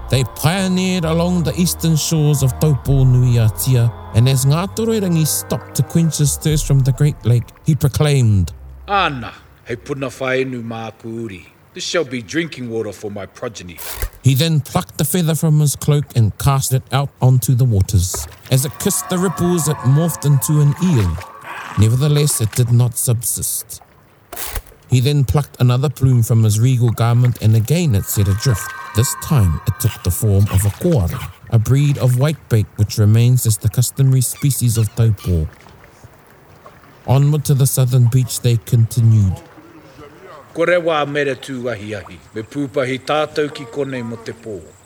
They 0.09 0.23
pioneered 0.35 1.05
along 1.05 1.43
the 1.43 1.55
eastern 1.57 1.95
shores 1.95 2.43
of 2.43 2.51
Taupo 2.59 3.05
Nui 3.05 3.35
Atia, 3.39 3.91
and 4.13 4.27
as 4.29 4.45
Ngā 4.45 4.75
Toroirangi 4.75 5.25
stopped 5.25 5.73
to 5.75 5.83
quench 5.83 6.17
his 6.17 6.35
thirst 6.35 6.67
from 6.67 6.79
the 6.79 6.91
Great 6.91 7.15
Lake, 7.25 7.47
he 7.65 7.73
proclaimed, 7.75 8.51
Āna, 8.87 9.33
he 9.67 9.75
puna 9.77 10.07
whaenu 10.07 10.61
mā 10.61 10.91
kūri. 11.01 11.45
This 11.73 11.83
shall 11.83 12.03
be 12.03 12.21
drinking 12.21 12.69
water 12.69 12.91
for 12.91 13.09
my 13.09 13.25
progeny. 13.25 13.79
He 14.21 14.35
then 14.35 14.59
plucked 14.59 14.99
the 14.99 15.05
feather 15.05 15.33
from 15.33 15.59
his 15.59 15.75
cloak 15.75 16.05
and 16.15 16.37
cast 16.37 16.73
it 16.73 16.83
out 16.91 17.09
onto 17.19 17.55
the 17.55 17.65
waters. 17.65 18.27
As 18.51 18.65
it 18.65 18.77
kissed 18.79 19.09
the 19.09 19.17
ripples, 19.17 19.67
it 19.67 19.77
morphed 19.77 20.25
into 20.27 20.61
an 20.61 20.75
eel, 20.83 21.17
Nevertheless, 21.79 22.39
it 22.39 22.51
did 22.51 22.71
not 22.71 22.95
subsist. 22.97 23.81
He 24.91 24.99
then 24.99 25.25
plucked 25.25 25.59
another 25.59 25.89
plume 25.89 26.21
from 26.21 26.43
his 26.43 26.59
regal 26.59 26.91
garment 26.91 27.41
and 27.41 27.55
again 27.55 27.95
it 27.95 28.05
set 28.05 28.27
adrift. 28.27 28.71
This 28.95 29.13
time 29.23 29.59
it 29.67 29.79
took 29.79 30.03
the 30.03 30.11
form 30.11 30.45
of 30.51 30.65
a 30.65 30.69
koala, 30.81 31.31
a 31.49 31.57
breed 31.57 31.97
of 31.97 32.11
whitebait 32.11 32.67
which 32.75 32.99
remains 32.99 33.47
as 33.47 33.57
the 33.57 33.69
customary 33.69 34.21
species 34.21 34.77
of 34.77 34.93
taupo. 34.95 35.47
Onward 37.07 37.43
to 37.45 37.55
the 37.55 37.65
southern 37.67 38.05
beach 38.05 38.41
they 38.41 38.57
continued. 38.57 39.35
Kore 40.53 40.67
wā 40.79 41.01
tū 41.41 41.71
ahi 41.71 41.95
me 42.35 42.41
pūpahi 42.43 42.99
tātou 43.01 43.51
ki 43.53 43.65
konei 43.65 44.03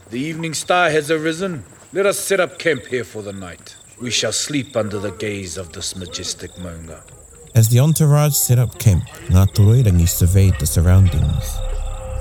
The 0.10 0.20
evening 0.20 0.53
star 0.53 0.89
has 0.89 1.12
arisen. 1.12 1.65
Let 1.91 2.06
us 2.06 2.17
set 2.20 2.39
up 2.39 2.58
camp 2.58 2.86
here 2.86 3.03
for 3.03 3.22
the 3.22 3.34
night. 3.34 3.75
we 4.01 4.11
shall 4.11 4.31
sleep 4.31 4.75
under 4.77 4.99
the 4.99 5.11
gaze 5.11 5.57
of 5.57 5.73
this 5.73 5.95
majestic 5.95 6.55
manga. 6.59 7.03
As 7.55 7.69
the 7.69 7.79
entourage 7.79 8.35
set 8.35 8.59
up 8.59 8.77
camp, 8.77 9.03
Ngātoroirangi 9.29 10.07
surveyed 10.07 10.53
the 10.59 10.67
surroundings. 10.67 11.57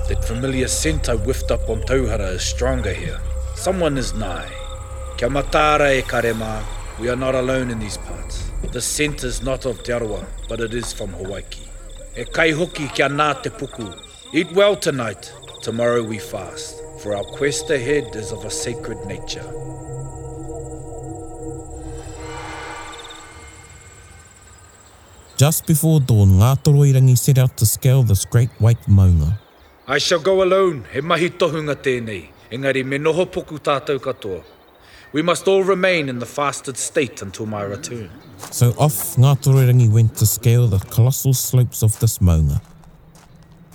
That 0.08 0.24
familiar 0.24 0.68
scent 0.68 1.08
I 1.10 1.16
whiffed 1.16 1.50
up 1.50 1.68
on 1.68 1.82
Tauhara 1.82 2.32
is 2.32 2.42
stronger 2.42 2.94
here. 2.94 3.20
Someone 3.54 3.98
is 3.98 4.14
nigh. 4.14 4.50
Kia 5.18 5.28
matara 5.28 5.98
e 5.98 6.02
karema, 6.02 6.64
we 6.98 7.10
are 7.10 7.16
not 7.16 7.34
alone 7.34 7.70
in 7.70 7.78
these 7.78 7.98
parts. 7.98 8.50
The 8.72 8.80
scent 8.80 9.22
is 9.22 9.42
not 9.42 9.66
of 9.66 9.82
Te 9.82 9.92
Arawa, 9.92 10.24
but 10.48 10.60
it 10.60 10.72
is 10.72 10.92
from 10.94 11.10
Hawaii. 11.10 11.42
E 12.16 12.24
kai 12.24 12.52
hoki 12.52 12.88
kia 12.88 13.08
nā 13.10 13.42
te 13.42 13.50
puku. 13.50 13.94
Eat 14.32 14.50
well 14.52 14.76
tonight. 14.76 15.30
Tomorrow 15.60 16.02
we 16.02 16.18
fast, 16.18 16.80
for 17.00 17.14
our 17.14 17.24
quest 17.36 17.68
ahead 17.68 18.16
is 18.16 18.32
of 18.32 18.44
a 18.46 18.50
sacred 18.50 19.04
nature. 19.06 19.44
Just 25.36 25.66
before 25.68 26.00
dawn, 26.00 26.30
ngā 26.40 26.54
toroirangi 26.64 27.14
set 27.20 27.36
out 27.36 27.58
to 27.58 27.66
scale 27.66 28.02
this 28.02 28.24
great 28.24 28.48
white 28.58 28.80
maunga. 28.88 29.38
I 29.86 29.98
shall 29.98 30.18
go 30.20 30.42
alone, 30.42 30.86
he 30.94 31.02
mahi 31.02 31.28
tohunga 31.28 31.74
tēnei, 31.76 32.28
engari 32.50 32.82
me 32.82 32.96
noho 32.96 33.26
poku 33.30 33.58
tātou 33.60 33.98
katoa. 33.98 34.42
We 35.12 35.20
must 35.20 35.46
all 35.46 35.62
remain 35.62 36.08
in 36.08 36.20
the 36.20 36.26
fasted 36.26 36.78
state 36.78 37.20
until 37.20 37.44
my 37.44 37.60
return. 37.62 38.08
So 38.50 38.72
off 38.78 39.16
ngā 39.16 39.34
toroirangi 39.42 39.90
went 39.92 40.16
to 40.16 40.24
scale 40.26 40.68
the 40.68 40.78
colossal 40.78 41.34
slopes 41.34 41.82
of 41.82 42.00
this 42.00 42.16
maunga. 42.16 42.62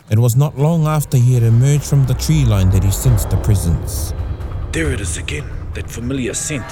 It 0.09 0.17
was 0.17 0.35
not 0.35 0.57
long 0.57 0.87
after 0.87 1.15
he 1.17 1.35
had 1.35 1.43
emerged 1.43 1.83
from 1.83 2.07
the 2.07 2.15
tree 2.15 2.43
line 2.43 2.71
that 2.71 2.83
he 2.83 2.89
sensed 2.89 3.29
the 3.29 3.37
presence. 3.37 4.13
There 4.71 4.91
it 4.91 4.99
is 4.99 5.15
again, 5.17 5.45
that 5.75 5.91
familiar 5.91 6.33
scent. 6.33 6.65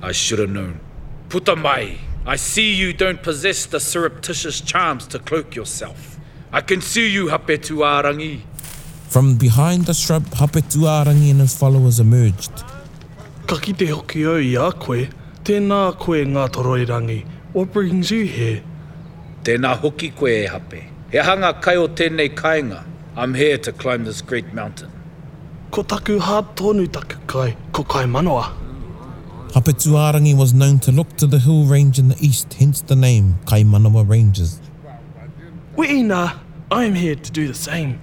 I 0.00 0.10
should 0.12 0.38
have 0.38 0.48
known. 0.50 0.80
Puta 1.28 1.56
mai, 1.56 1.96
I 2.28 2.34
see 2.34 2.74
you 2.74 2.92
don't 2.92 3.22
possess 3.22 3.66
the 3.66 3.78
surreptitious 3.78 4.60
charms 4.60 5.06
to 5.08 5.20
cloak 5.20 5.54
yourself. 5.54 6.18
I 6.52 6.60
can 6.60 6.80
see 6.80 7.08
you, 7.08 7.26
Hapetuarangi. 7.26 8.40
From 9.08 9.36
behind 9.36 9.86
the 9.86 9.94
shrub, 9.94 10.24
Hapetuarangi 10.30 11.30
and 11.30 11.38
his 11.42 11.56
followers 11.56 12.00
emerged. 12.00 12.50
Kaki 13.46 13.74
te 13.74 13.86
hoki 13.86 14.26
au 14.26 14.34
i 14.38 14.56
a 14.56 14.72
koe, 14.72 15.06
tēnā 15.44 15.96
koe 16.00 16.24
ngā 16.26 16.48
toroi 16.50 16.84
rangi. 16.90 17.24
What 17.52 17.72
brings 17.72 18.10
you 18.10 18.24
here? 18.24 18.60
Tēnā 19.44 19.76
hoki 19.78 20.10
koe 20.10 20.34
e 20.34 20.48
hape. 20.48 20.82
He 21.12 21.18
hanga 21.18 21.54
kai 21.60 21.76
o 21.76 21.86
tēnei 21.86 22.34
kainga. 22.34 22.84
I'm 23.16 23.34
here 23.34 23.56
to 23.58 23.70
climb 23.70 24.04
this 24.04 24.20
great 24.20 24.52
mountain. 24.52 24.90
Ko 25.70 25.84
taku 25.84 26.18
hā 26.18 26.42
tonu 26.56 26.90
taku 26.90 27.24
kai, 27.28 27.56
ko 27.70 27.84
kai 27.84 28.04
manoa. 28.06 28.65
Hapetuarangi 29.56 30.36
was 30.36 30.52
known 30.52 30.78
to 30.80 30.92
look 30.92 31.16
to 31.16 31.26
the 31.26 31.38
hill 31.38 31.64
range 31.64 31.98
in 31.98 32.10
the 32.10 32.16
east, 32.20 32.52
hence 32.54 32.82
the 32.82 32.94
name 32.94 33.38
Kaimanawa 33.46 34.06
Ranges. 34.06 34.60
Weina, 35.78 36.38
I 36.70 36.84
am 36.84 36.94
here 36.94 37.14
to 37.14 37.32
do 37.32 37.48
the 37.48 37.54
same. 37.54 37.98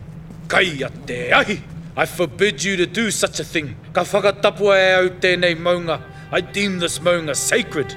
Kai 0.47 0.61
ate 0.61 1.31
ahi! 1.31 1.61
I 1.95 2.07
forbid 2.07 2.63
you 2.63 2.75
to 2.77 2.87
do 2.87 3.11
such 3.11 3.39
a 3.39 3.43
thing. 3.43 3.75
Ka 3.93 4.01
whakatapua 4.01 4.75
e 4.75 4.93
au 4.95 5.09
tēnei 5.11 5.55
maunga. 5.55 6.01
I 6.31 6.41
deem 6.41 6.79
this 6.79 6.97
maunga 6.97 7.35
sacred 7.35 7.95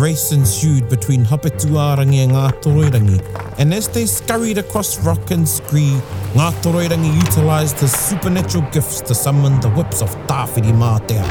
race 0.00 0.32
ensued 0.32 0.88
between 0.88 1.24
Hapetuarangi 1.24 2.24
and 2.24 2.32
Ngātoroirangi, 2.32 3.58
and 3.58 3.74
as 3.74 3.86
they 3.88 4.06
scurried 4.06 4.56
across 4.58 4.98
rock 5.04 5.30
and 5.30 5.46
scree, 5.48 5.92
Ngātoroirangi 6.34 7.14
utilised 7.26 7.78
his 7.80 7.92
supernatural 7.92 8.64
gifts 8.70 9.02
to 9.02 9.14
summon 9.14 9.60
the 9.60 9.68
whips 9.70 10.00
of 10.00 10.14
Tāwhiri 10.26 10.72
Mātea. 10.82 11.24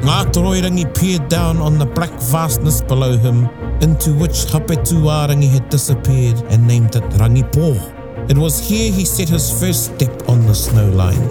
Ngātoroirangi 0.00 0.90
peered 0.98 1.28
down 1.28 1.58
on 1.58 1.78
the 1.78 1.86
black 1.86 2.10
vastness 2.32 2.80
below 2.80 3.18
him, 3.18 3.44
into 3.82 4.14
which 4.14 4.46
Hapetuarangi 4.52 5.50
had 5.50 5.68
disappeared 5.68 6.40
and 6.48 6.66
named 6.66 6.96
it 6.96 7.02
Rangipoa. 7.20 7.91
It 8.28 8.38
was 8.38 8.60
here 8.60 8.92
he 8.92 9.04
set 9.04 9.28
his 9.28 9.46
first 9.60 9.96
step 9.96 10.28
on 10.28 10.46
the 10.46 10.54
snow 10.54 10.88
line. 10.90 11.26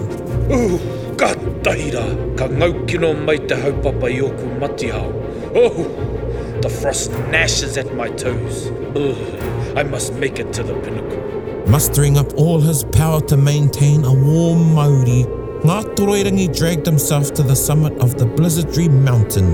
Oh, 0.52 0.78
ka 1.16 1.32
taira, 1.64 2.04
ka 2.36 2.46
ngau 2.46 2.86
kino 2.86 3.14
mai 3.14 3.36
te 3.38 3.54
haupapa 3.62 4.10
i 4.12 4.20
oku 4.20 4.46
mati 4.60 4.88
hao. 4.88 5.08
Oh, 5.54 6.58
the 6.60 6.68
frost 6.68 7.10
gnashes 7.30 7.78
at 7.78 7.94
my 7.94 8.08
toes. 8.10 8.70
Oh, 8.94 9.72
I 9.74 9.84
must 9.84 10.12
make 10.16 10.38
it 10.38 10.52
to 10.52 10.62
the 10.62 10.74
pinnacle. 10.80 11.66
Mustering 11.66 12.18
up 12.18 12.30
all 12.34 12.60
his 12.60 12.84
power 12.92 13.22
to 13.22 13.38
maintain 13.38 14.04
a 14.04 14.12
warm 14.12 14.60
Māori, 14.74 15.24
Ngā 15.62 15.94
Toroirangi 15.94 16.54
dragged 16.56 16.84
himself 16.84 17.32
to 17.32 17.42
the 17.42 17.56
summit 17.56 17.96
of 18.04 18.18
the 18.18 18.26
Blizzardry 18.26 18.90
Mountain. 18.90 19.50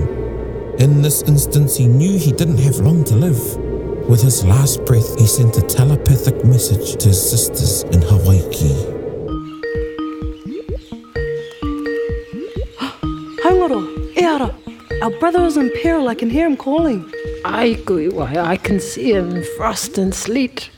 In 0.80 1.02
this 1.02 1.22
instance, 1.22 1.76
he 1.76 1.86
knew 1.86 2.18
he 2.18 2.32
didn't 2.32 2.58
have 2.58 2.78
long 2.80 3.04
to 3.04 3.14
live. 3.14 3.67
With 4.08 4.22
his 4.22 4.42
last 4.46 4.82
breath, 4.86 5.20
he 5.20 5.26
sent 5.26 5.58
a 5.58 5.60
telepathic 5.60 6.42
message 6.42 6.96
to 7.02 7.08
his 7.08 7.30
sisters 7.30 7.82
in 7.94 8.00
Hawaii. 8.08 8.40
Haumaro, 13.44 13.80
e 14.16 14.24
ara. 14.24 14.50
Our 15.02 15.10
brother 15.20 15.44
is 15.44 15.58
in 15.58 15.70
peril. 15.82 16.08
I 16.08 16.14
can 16.14 16.30
hear 16.30 16.46
him 16.46 16.56
calling. 16.56 17.04
Ai 17.44 17.74
kuiwai, 17.84 18.34
I 18.38 18.56
can 18.56 18.80
see 18.80 19.12
him 19.12 19.36
in 19.36 19.44
frost 19.58 19.98
and 19.98 20.14
sleet. 20.14 20.70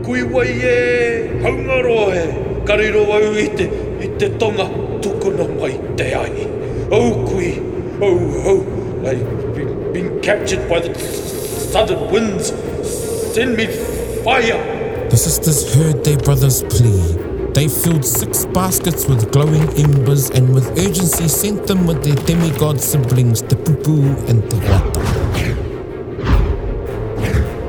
Kuiwai 0.00 0.48
e, 0.48 1.42
haumaro 1.44 2.08
e. 2.16 2.32
Kariro 2.64 3.04
au 3.16 3.36
i 3.44 3.48
te, 3.58 3.68
i 4.02 4.08
te 4.16 4.28
tonga 4.38 4.66
tukuna 5.02 5.46
mai 5.60 5.76
te 5.98 6.14
ai. 6.14 6.48
Au 6.90 7.24
kui, 7.28 7.58
au 8.00 8.18
au. 8.52 8.62
I've 9.06 9.28
been, 9.54 9.70
been 9.92 10.10
captured 10.22 10.64
by 10.68 10.80
the 10.80 10.88
sudden 11.68 12.10
winds 12.10 12.48
send 13.34 13.54
me 13.56 13.66
fire. 14.24 14.64
The 15.10 15.16
sisters 15.16 15.72
heard 15.74 16.02
their 16.04 16.16
brother's 16.16 16.62
plea. 16.64 17.06
They 17.52 17.68
filled 17.68 18.04
six 18.06 18.44
baskets 18.46 19.06
with 19.06 19.30
glowing 19.32 19.68
embers 19.78 20.30
and 20.30 20.54
with 20.54 20.66
urgency 20.78 21.28
sent 21.28 21.66
them 21.66 21.86
with 21.86 22.02
their 22.04 22.14
demigod 22.26 22.80
siblings, 22.80 23.42
the 23.42 23.56
Pupu 23.56 24.00
and 24.30 24.42
the 24.50 24.56
Huata. 24.56 25.02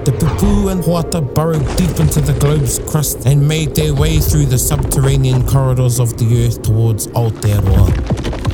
The 0.06 0.12
Pupu 0.14 0.70
and 0.72 0.82
Huata 0.84 1.20
burrowed 1.34 1.68
deep 1.76 2.00
into 2.00 2.22
the 2.22 2.32
globe's 2.40 2.80
crust 2.88 3.26
and 3.26 3.46
made 3.48 3.76
their 3.76 3.94
way 3.94 4.20
through 4.20 4.46
the 4.46 4.58
subterranean 4.58 5.44
corridors 5.46 6.00
of 6.00 6.16
the 6.18 6.46
earth 6.46 6.62
towards 6.62 7.08
Aotearoa. 7.08 7.94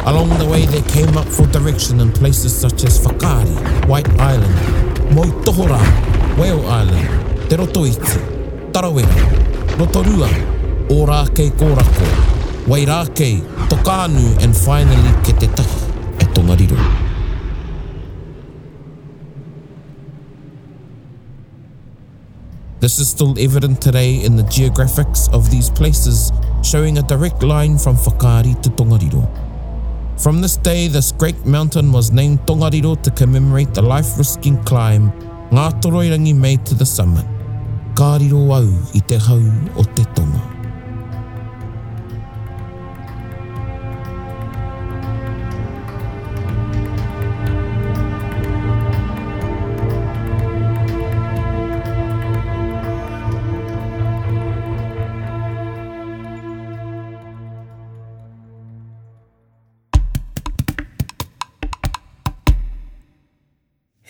Along 0.07 0.29
the 0.39 0.45
way, 0.49 0.65
they 0.67 0.81
came 0.91 1.15
up 1.17 1.27
for 1.27 1.45
direction 1.47 1.99
in 1.99 2.11
places 2.11 2.51
such 2.55 2.83
as 2.83 2.97
Fakari, 3.03 3.53
White 3.87 4.09
Island, 4.19 4.55
Moi 5.11 5.29
Tohora, 5.43 5.77
Whale 6.37 6.61
Island, 6.65 7.47
Te 7.49 7.55
Roto 7.55 7.85
Iki, 7.85 8.19
Tarawera, 8.73 9.07
Rotorua, 9.79 10.27
Orakei 10.89 11.51
Korako, 11.51 12.05
Wairakei, 12.67 13.41
Tokanu 13.69 14.41
and 14.43 14.55
finally 14.57 15.01
Ketetahi, 15.23 16.21
e 16.21 16.25
Tongariro. 16.33 16.77
This 22.81 22.99
is 22.99 23.09
still 23.09 23.39
evident 23.39 23.81
today 23.81 24.21
in 24.23 24.35
the 24.35 24.43
geographics 24.43 25.31
of 25.33 25.49
these 25.49 25.69
places, 25.69 26.31
showing 26.63 26.97
a 26.97 27.01
direct 27.03 27.41
line 27.43 27.77
from 27.77 27.95
Fakari 27.95 28.59
to 28.61 28.69
Tongariro. 28.71 29.44
From 30.17 30.39
this 30.41 30.55
day, 30.55 30.87
this 30.87 31.11
great 31.11 31.45
mountain 31.45 31.91
was 31.91 32.11
named 32.11 32.39
Tongariro 32.45 33.01
to 33.03 33.11
commemorate 33.11 33.73
the 33.73 33.81
life-risking 33.81 34.57
climb 34.63 35.11
Ngā 35.51 35.65
toroirangi 35.81 36.33
mei 36.35 36.55
to 36.69 36.73
the 36.73 36.85
summit. 36.85 37.25
Kāriro 37.95 38.41
au 38.55 38.73
i 38.95 39.03
te 39.11 39.17
hau 39.27 39.41
o 39.77 39.83
te 39.83 40.03
tonga. 40.15 40.34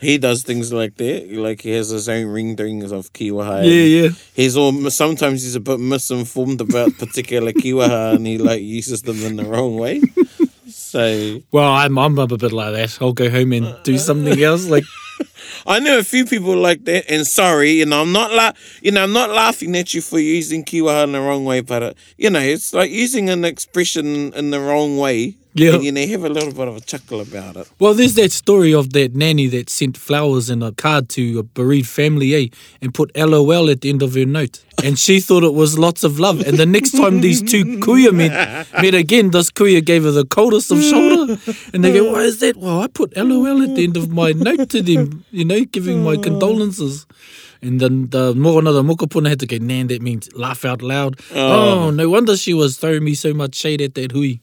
He 0.00 0.16
does 0.18 0.42
things 0.44 0.72
like 0.72 0.96
that. 0.98 1.32
Like 1.32 1.62
he 1.62 1.70
has 1.70 1.88
his 1.88 2.06
own 2.08 2.26
ring 2.28 2.54
dings 2.54 2.92
of 2.92 3.12
kiwaha. 3.14 3.64
Yeah, 3.64 4.02
yeah. 4.02 4.08
He's 4.34 4.56
all. 4.56 4.72
Sometimes 4.90 5.42
he's 5.42 5.56
a 5.56 5.60
bit 5.60 5.80
misinformed 5.80 6.60
about 6.60 6.96
particular 6.98 7.50
kiwaha, 7.52 8.14
and 8.14 8.24
he 8.24 8.38
like 8.38 8.60
uses 8.62 9.02
them 9.02 9.20
in 9.22 9.34
the 9.36 9.44
wrong 9.44 9.78
way. 9.78 10.02
So, 10.88 11.42
well, 11.52 11.70
I'm 11.70 11.98
I'm 11.98 12.18
a 12.18 12.26
bit 12.26 12.50
like 12.50 12.72
that. 12.72 12.96
I'll 13.02 13.12
go 13.12 13.28
home 13.28 13.52
and 13.52 13.76
do 13.84 13.98
something 13.98 14.42
else. 14.42 14.66
Like. 14.68 14.84
I 15.66 15.78
know 15.80 15.98
a 15.98 16.04
few 16.04 16.24
people 16.24 16.56
like 16.56 16.84
that, 16.84 17.10
and 17.10 17.26
sorry, 17.26 17.72
you 17.72 17.86
know, 17.86 18.02
I'm 18.02 18.12
not 18.12 18.32
la- 18.32 18.52
you 18.82 18.92
know, 18.92 19.02
I'm 19.02 19.12
not 19.12 19.30
laughing 19.30 19.76
at 19.76 19.94
you 19.94 20.00
for 20.00 20.18
using 20.18 20.64
Kiwaha 20.64 21.04
in 21.04 21.12
the 21.12 21.20
wrong 21.20 21.44
way, 21.44 21.60
but 21.60 21.82
uh, 21.82 21.92
you 22.16 22.30
know, 22.30 22.40
it's 22.40 22.72
like 22.72 22.90
using 22.90 23.30
an 23.30 23.44
expression 23.44 24.32
in 24.32 24.50
the 24.50 24.60
wrong 24.60 24.98
way. 24.98 25.36
Yeah, 25.54 25.74
and, 25.74 25.82
you 25.84 25.90
know, 25.90 26.06
have 26.06 26.22
a 26.24 26.28
little 26.28 26.52
bit 26.52 26.68
of 26.68 26.76
a 26.76 26.80
chuckle 26.80 27.20
about 27.20 27.56
it. 27.56 27.68
Well, 27.80 27.92
there's 27.94 28.14
that 28.14 28.30
story 28.30 28.72
of 28.72 28.92
that 28.92 29.16
nanny 29.16 29.46
that 29.48 29.68
sent 29.70 29.96
flowers 29.96 30.50
and 30.50 30.62
a 30.62 30.70
card 30.72 31.08
to 31.10 31.38
a 31.40 31.42
bereaved 31.42 31.88
family, 31.88 32.32
eh, 32.34 32.46
and 32.80 32.94
put 32.94 33.10
LOL 33.16 33.68
at 33.68 33.80
the 33.80 33.88
end 33.88 34.02
of 34.02 34.14
her 34.14 34.26
note, 34.26 34.62
and 34.84 34.98
she 34.98 35.20
thought 35.20 35.42
it 35.42 35.54
was 35.54 35.76
lots 35.78 36.04
of 36.04 36.20
love. 36.20 36.40
And 36.46 36.58
the 36.58 36.66
next 36.66 36.92
time 36.92 37.22
these 37.22 37.42
two 37.42 37.64
kuya 37.80 38.12
met, 38.14 38.68
met 38.80 38.94
again, 38.94 39.30
this 39.32 39.50
kuya 39.50 39.84
gave 39.84 40.04
her 40.04 40.12
the 40.12 40.26
coldest 40.26 40.70
of 40.70 40.82
shoulders. 40.82 41.17
and 41.72 41.84
they 41.84 41.92
go, 41.92 42.12
why 42.12 42.20
is 42.22 42.40
that? 42.40 42.56
Well, 42.56 42.80
I 42.80 42.86
put 42.86 43.16
LOL 43.16 43.62
at 43.62 43.74
the 43.74 43.84
end 43.84 43.96
of 43.96 44.10
my 44.10 44.32
note 44.32 44.70
to 44.70 44.82
them, 44.82 45.24
you 45.30 45.44
know, 45.44 45.60
giving 45.64 46.02
my 46.02 46.16
mm. 46.16 46.22
condolences. 46.22 47.06
And 47.60 47.80
then 47.80 48.08
the 48.10 48.34
mokona, 48.34 48.72
the 48.72 48.82
mokopuna 48.82 49.28
had 49.28 49.40
to 49.40 49.46
go, 49.46 49.58
nan, 49.60 49.88
that 49.88 50.00
means 50.00 50.28
laugh 50.34 50.64
out 50.64 50.80
loud. 50.80 51.18
Oh. 51.34 51.86
oh, 51.86 51.90
no 51.90 52.08
wonder 52.08 52.36
she 52.36 52.54
was 52.54 52.78
throwing 52.78 53.04
me 53.04 53.14
so 53.14 53.34
much 53.34 53.54
shade 53.56 53.80
at 53.82 53.94
that 53.94 54.12
hui. 54.12 54.36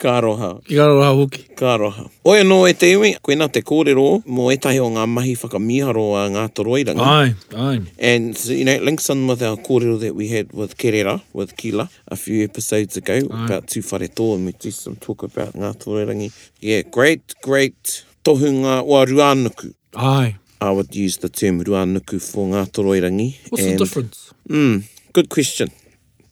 Ka 0.00 0.16
aroha. 0.16 0.56
Ka 0.64 0.84
roha 0.88 1.10
hoki. 1.14 1.44
Ka 1.56 1.76
roha. 1.76 2.06
Oe 2.24 2.40
no 2.42 2.62
e 2.64 2.72
te 2.72 2.88
iwi, 2.94 3.10
koe 3.20 3.34
nā 3.36 3.50
te 3.52 3.60
kōrero, 3.60 4.22
mo 4.32 4.46
e 4.50 4.56
tahi 4.56 4.78
o 4.80 4.86
ngā 4.94 5.02
mahi 5.12 5.34
whakamiharo 5.36 6.04
a 6.16 6.22
ngā 6.32 6.44
toroiranga. 6.56 7.04
Ai, 7.04 7.34
ai. 7.52 7.82
And, 8.00 8.32
so, 8.34 8.54
you 8.56 8.64
know, 8.64 8.72
it 8.80 8.82
links 8.82 9.10
on 9.12 9.26
with 9.28 9.42
our 9.42 9.58
kōrero 9.60 10.00
that 10.00 10.14
we 10.14 10.28
had 10.28 10.52
with 10.56 10.78
Kerera, 10.78 11.20
with 11.34 11.54
Kila, 11.58 11.90
a 12.08 12.16
few 12.16 12.42
episodes 12.42 12.96
ago, 12.96 13.12
ai. 13.30 13.44
about 13.44 13.66
Tū 13.66 13.84
Whare 13.92 14.34
and 14.36 14.46
we 14.46 14.52
did 14.52 14.72
some 14.72 14.96
talk 14.96 15.22
about 15.22 15.52
ngā 15.52 15.76
toroirangi. 15.84 16.32
Yeah, 16.60 16.80
great, 16.90 17.34
great 17.42 18.02
tohunga 18.24 18.82
wa 18.86 19.04
ruānuku. 19.04 19.74
Ai. 19.96 20.36
I 20.62 20.70
would 20.70 20.96
use 20.96 21.18
the 21.18 21.28
term 21.28 21.62
ruānuku 21.62 22.22
for 22.24 22.48
ngā 22.48 22.70
toroirangi. 22.72 23.36
What's 23.50 23.64
and, 23.64 23.74
the 23.78 23.84
difference? 23.84 24.32
Hmm, 24.48 24.78
good 25.12 25.28
question. 25.28 25.68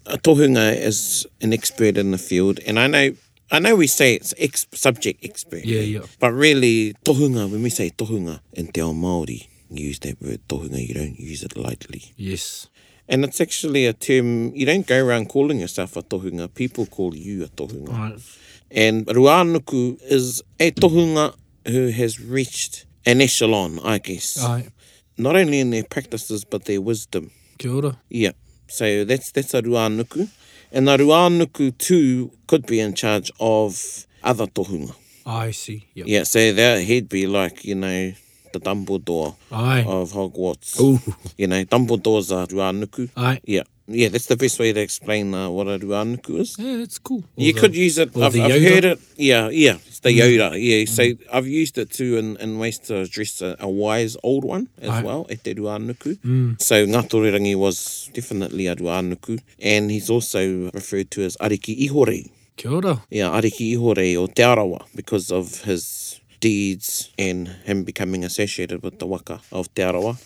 A 0.06 0.16
tohunga 0.16 0.72
is 0.74 1.26
an 1.42 1.52
expert 1.52 1.98
in 1.98 2.12
the 2.12 2.18
field, 2.18 2.60
and 2.66 2.78
I 2.80 2.86
know 2.86 3.12
I 3.50 3.60
know 3.60 3.76
we 3.76 3.86
say 3.86 4.14
it's 4.14 4.34
ex 4.38 4.66
subject 4.72 5.24
expert. 5.24 5.64
Yeah, 5.64 5.80
yeah. 5.80 6.00
But 6.18 6.32
really, 6.32 6.94
tohunga, 7.04 7.50
when 7.50 7.62
we 7.62 7.70
say 7.70 7.90
tohunga 7.90 8.40
in 8.52 8.68
te 8.72 8.80
ao 8.82 8.92
Māori, 8.92 9.46
use 9.70 9.98
that 10.00 10.20
word 10.20 10.40
tohunga, 10.48 10.86
you 10.86 10.92
don't 10.92 11.18
use 11.18 11.42
it 11.42 11.56
lightly. 11.56 12.12
Yes. 12.16 12.68
And 13.08 13.24
it's 13.24 13.40
actually 13.40 13.86
a 13.86 13.94
term, 13.94 14.54
you 14.54 14.66
don't 14.66 14.86
go 14.86 15.02
around 15.04 15.30
calling 15.30 15.60
yourself 15.60 15.96
a 15.96 16.02
tohunga, 16.02 16.52
people 16.54 16.84
call 16.84 17.16
you 17.16 17.44
a 17.44 17.46
tohunga. 17.46 17.88
Right. 17.88 18.22
And 18.70 19.06
Ruanuku 19.06 19.98
is 20.10 20.42
a 20.60 20.70
tohunga 20.72 21.34
who 21.68 21.88
has 21.88 22.20
reached 22.20 22.84
an 23.06 23.22
echelon, 23.22 23.78
I 23.82 23.96
guess. 23.96 24.44
Right. 24.44 24.68
Not 25.16 25.36
only 25.36 25.60
in 25.60 25.70
their 25.70 25.84
practices, 25.84 26.44
but 26.44 26.66
their 26.66 26.82
wisdom. 26.82 27.30
Kia 27.56 27.72
ora. 27.72 27.98
Yeah. 28.10 28.32
So 28.66 29.04
that's, 29.06 29.32
that's 29.32 29.54
a 29.54 29.62
Ruanuku. 29.62 30.16
Yeah. 30.18 30.24
And 30.70 30.86
the 30.86 30.96
Ruanuku 30.98 31.76
too 31.78 32.30
could 32.46 32.66
be 32.66 32.78
in 32.80 32.92
charge 32.94 33.30
of 33.40 34.06
other 34.22 34.46
tohunga. 34.46 34.94
I 35.24 35.50
see. 35.50 35.88
Yep. 35.94 36.06
Yeah, 36.06 36.22
so 36.24 36.52
that 36.52 36.82
he'd 36.82 37.08
be 37.08 37.26
like, 37.26 37.64
you 37.64 37.74
know, 37.74 38.12
the 38.52 38.60
Dumbledore 38.60 39.34
Aye. 39.52 39.84
of 39.86 40.12
Hogwarts. 40.12 40.78
Ooh. 40.80 41.00
You 41.38 41.46
know, 41.46 41.64
Dumbledore's 41.64 42.30
a 42.30 42.46
Ruanuku. 42.46 43.08
Aye. 43.16 43.40
Yeah. 43.44 43.62
Yeah, 43.90 44.08
that's 44.08 44.26
the 44.26 44.36
best 44.36 44.58
way 44.58 44.70
to 44.74 44.80
explain 44.80 45.32
uh, 45.32 45.48
what 45.48 45.68
a 45.68 45.78
Ruanuku 45.78 46.40
is. 46.40 46.58
Yeah, 46.58 46.82
it's 46.82 46.98
cool. 46.98 47.24
you 47.36 47.54
the, 47.54 47.60
could 47.60 47.74
use 47.74 47.96
it. 47.96 48.10
I've, 48.14 48.36
I've 48.38 48.62
heard 48.62 48.84
it. 48.84 48.98
Yeah, 49.16 49.48
yeah. 49.48 49.78
It's 50.00 50.04
the 50.04 50.16
Yoda, 50.16 50.52
yeah. 50.52 50.84
Mm. 50.84 50.88
So 50.88 51.24
I've 51.32 51.48
used 51.48 51.76
it 51.76 51.90
too 51.90 52.18
in, 52.18 52.36
in 52.36 52.58
ways 52.60 52.78
to 52.86 52.98
address 52.98 53.42
a, 53.42 53.56
a 53.58 53.68
wise 53.68 54.16
old 54.22 54.44
one 54.44 54.68
as 54.80 54.90
Aye. 54.90 55.02
well, 55.02 55.26
Ete 55.28 55.56
Ruanuku. 55.56 56.14
Mm. 56.18 56.62
So 56.62 56.86
Ngatore 56.86 57.32
Rangi 57.34 57.56
was 57.56 58.08
definitely 58.14 58.68
a 58.68 58.76
Ruanuku, 58.76 59.40
and 59.58 59.90
he's 59.90 60.08
also 60.08 60.70
referred 60.70 61.10
to 61.12 61.22
as 61.24 61.36
Ariki 61.38 61.76
Ihore. 61.88 62.30
Kia 62.56 62.98
Yeah, 63.10 63.30
Ariki 63.40 63.72
Ihore 63.76 64.16
o 64.16 64.28
Te 64.28 64.44
Arawa 64.44 64.86
because 64.94 65.32
of 65.32 65.62
his 65.62 66.20
deeds 66.38 67.10
and 67.18 67.48
him 67.64 67.82
becoming 67.82 68.24
associated 68.24 68.84
with 68.84 69.00
the 69.00 69.06
waka 69.06 69.40
of 69.50 69.74
Te 69.74 69.82
Arawa. 69.82 70.24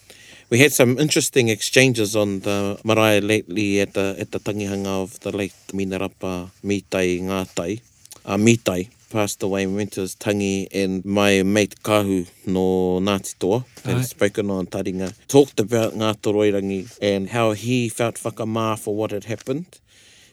We 0.50 0.58
had 0.58 0.74
some 0.74 0.98
interesting 0.98 1.48
exchanges 1.48 2.14
on 2.14 2.40
the 2.40 2.78
marae 2.84 3.20
lately 3.22 3.80
at 3.80 3.94
the, 3.94 4.16
at 4.18 4.32
the 4.32 4.38
tangihanga 4.38 4.86
of 5.02 5.18
the 5.20 5.34
late 5.34 5.54
Minarapa 5.72 6.50
Mitai 6.62 7.22
Ngātai. 7.22 7.80
Uh, 8.26 8.36
Mitai 8.36 8.90
passed 9.12 9.42
away 9.42 9.62
and 9.64 9.76
went 9.76 9.92
to 9.92 10.00
his 10.00 10.14
tangi 10.14 10.66
and 10.72 11.04
my 11.04 11.42
mate 11.42 11.74
Kahu 11.82 12.26
no 12.46 12.98
Ngāti 13.06 13.38
Toa 13.38 13.64
had 13.84 13.98
Aye. 13.98 14.02
spoken 14.02 14.50
on 14.50 14.66
Taringa, 14.66 15.12
talked 15.28 15.60
about 15.60 15.92
Ngāti 15.92 16.32
Roirangi 16.34 16.98
and 17.02 17.28
how 17.28 17.52
he 17.52 17.90
felt 17.90 18.14
whakamā 18.16 18.78
for 18.78 18.96
what 18.96 19.10
had 19.10 19.24
happened. 19.24 19.66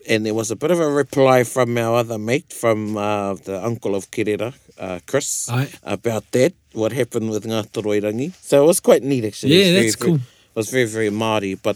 And 0.08 0.26
there 0.26 0.34
was 0.34 0.50
a 0.50 0.56
bit 0.56 0.72
of 0.72 0.80
a 0.80 0.90
reply 0.90 1.44
from 1.44 1.78
our 1.78 1.98
other 1.98 2.18
mate, 2.18 2.54
from 2.54 2.96
uh, 2.96 3.34
the 3.34 3.64
uncle 3.64 3.96
of 3.96 4.10
Kerera, 4.12 4.54
uh, 4.80 5.00
Chris, 5.06 5.50
Aye. 5.52 5.70
about 5.84 6.32
that, 6.32 6.54
what 6.72 6.94
happened 6.94 7.32
with 7.32 7.44
Ngāti 7.46 7.84
Roirangi. 7.84 8.34
So 8.42 8.64
it 8.64 8.68
was 8.68 8.80
quite 8.80 9.04
neat 9.04 9.26
actually. 9.26 9.62
Yeah, 9.62 9.82
that's 9.82 9.96
very, 9.96 10.08
cool. 10.12 10.18
Very, 10.18 10.30
it 10.52 10.56
was 10.56 10.70
very, 10.72 10.86
very 10.86 11.10
Māori, 11.10 11.60
but 11.62 11.76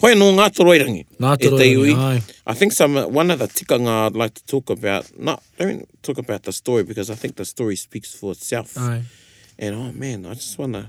Hoi 0.00 0.14
no 0.16 0.30
ngā 0.32 0.46
toroi 0.56 0.78
rangi. 0.80 1.02
Ngā 1.20 1.32
toroi 1.42 1.66
e 1.74 1.88
ai. 2.02 2.20
I 2.48 2.54
think 2.56 2.72
some, 2.72 2.94
one 3.12 3.30
of 3.30 3.38
the 3.38 3.44
tikanga 3.48 4.06
I'd 4.06 4.14
like 4.16 4.32
to 4.32 4.44
talk 4.46 4.70
about, 4.70 5.04
not, 5.20 5.42
I 5.60 5.66
mean, 5.66 5.86
talk 6.02 6.16
about 6.16 6.44
the 6.44 6.52
story 6.52 6.84
because 6.84 7.10
I 7.10 7.14
think 7.14 7.36
the 7.36 7.44
story 7.44 7.76
speaks 7.76 8.14
for 8.14 8.32
itself. 8.32 8.78
Ai. 8.78 9.02
And, 9.58 9.74
oh 9.74 9.92
man, 9.92 10.24
I 10.24 10.32
just 10.32 10.56
want 10.56 10.72
to, 10.72 10.88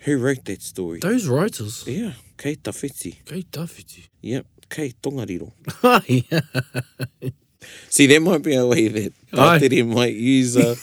who 0.00 0.18
wrote 0.18 0.44
that 0.44 0.60
story? 0.60 0.98
Those 1.00 1.28
writers? 1.28 1.84
Yeah, 1.86 2.12
Kei 2.36 2.56
Tawhiti. 2.56 3.24
Kei 3.24 3.40
Tawhiti. 3.44 4.08
Yep, 4.20 4.44
Kei 4.68 4.92
Tongariro. 5.02 5.52
Ai. 5.82 7.32
See, 7.88 8.06
there 8.06 8.20
might 8.20 8.42
be 8.42 8.54
a 8.54 8.66
way 8.66 8.88
that 8.88 9.12
Tateri 9.32 9.86
might 9.86 10.12
use 10.14 10.56
a... 10.56 10.74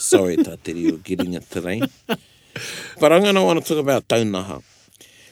Sorry, 0.00 0.36
Tateri, 0.38 0.80
you're 0.82 0.96
getting 0.98 1.34
it 1.34 1.42
today. 1.50 1.82
But 3.00 3.12
I'm 3.12 3.22
going 3.22 3.34
to 3.34 3.42
want 3.42 3.60
to 3.60 3.66
talk 3.68 3.78
about 3.82 4.06
Taunaha. 4.08 4.62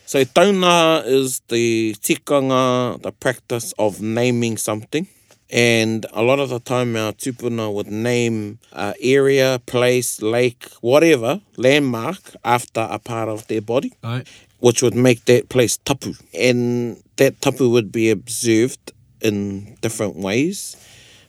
So 0.09 0.25
tauna 0.25 1.05
is 1.05 1.41
the 1.49 1.97
tikanga, 1.99 3.03
the 3.03 3.11
practice 3.11 3.75
of 3.77 4.01
naming 4.01 4.57
something. 4.57 5.09
And 5.51 6.07
a 6.13 6.23
lot 6.23 6.39
of 6.39 6.49
the 6.49 6.61
time 6.61 6.95
our 6.95 7.13
tupuna 7.13 7.73
would 7.75 7.89
name 7.89 8.61
uh, 8.73 8.93
area, 9.03 9.61
place, 9.67 10.23
lake, 10.23 10.65
whatever, 10.81 11.41
landmark 11.57 12.21
after 12.45 12.87
a 12.89 13.01
part 13.01 13.29
of 13.29 13.49
their 13.49 13.61
body. 13.61 13.95
Aye. 14.05 14.23
Which 14.61 14.81
would 14.81 14.95
make 14.95 15.25
that 15.25 15.49
place 15.49 15.77
tapu. 15.77 16.15
And 16.33 17.03
that 17.17 17.41
tapu 17.41 17.69
would 17.71 17.91
be 17.91 18.11
observed 18.11 18.93
in 19.21 19.75
different 19.81 20.15
ways. 20.15 20.77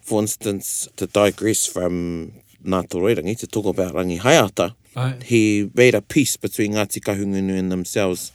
For 0.02 0.22
instance, 0.22 0.88
to 0.98 1.08
digress 1.08 1.66
from 1.66 2.32
Ngā 2.64 2.88
Tōrerangi, 2.90 3.40
to 3.40 3.48
talk 3.48 3.66
about 3.66 3.94
Rangi 3.94 4.20
Hayata, 4.20 4.76
Aye. 4.96 5.16
he 5.26 5.72
made 5.74 5.96
a 5.96 6.02
peace 6.02 6.38
between 6.38 6.74
Ngāti 6.74 7.02
Kahungunu 7.04 7.58
and 7.58 7.72
themselves 7.72 8.32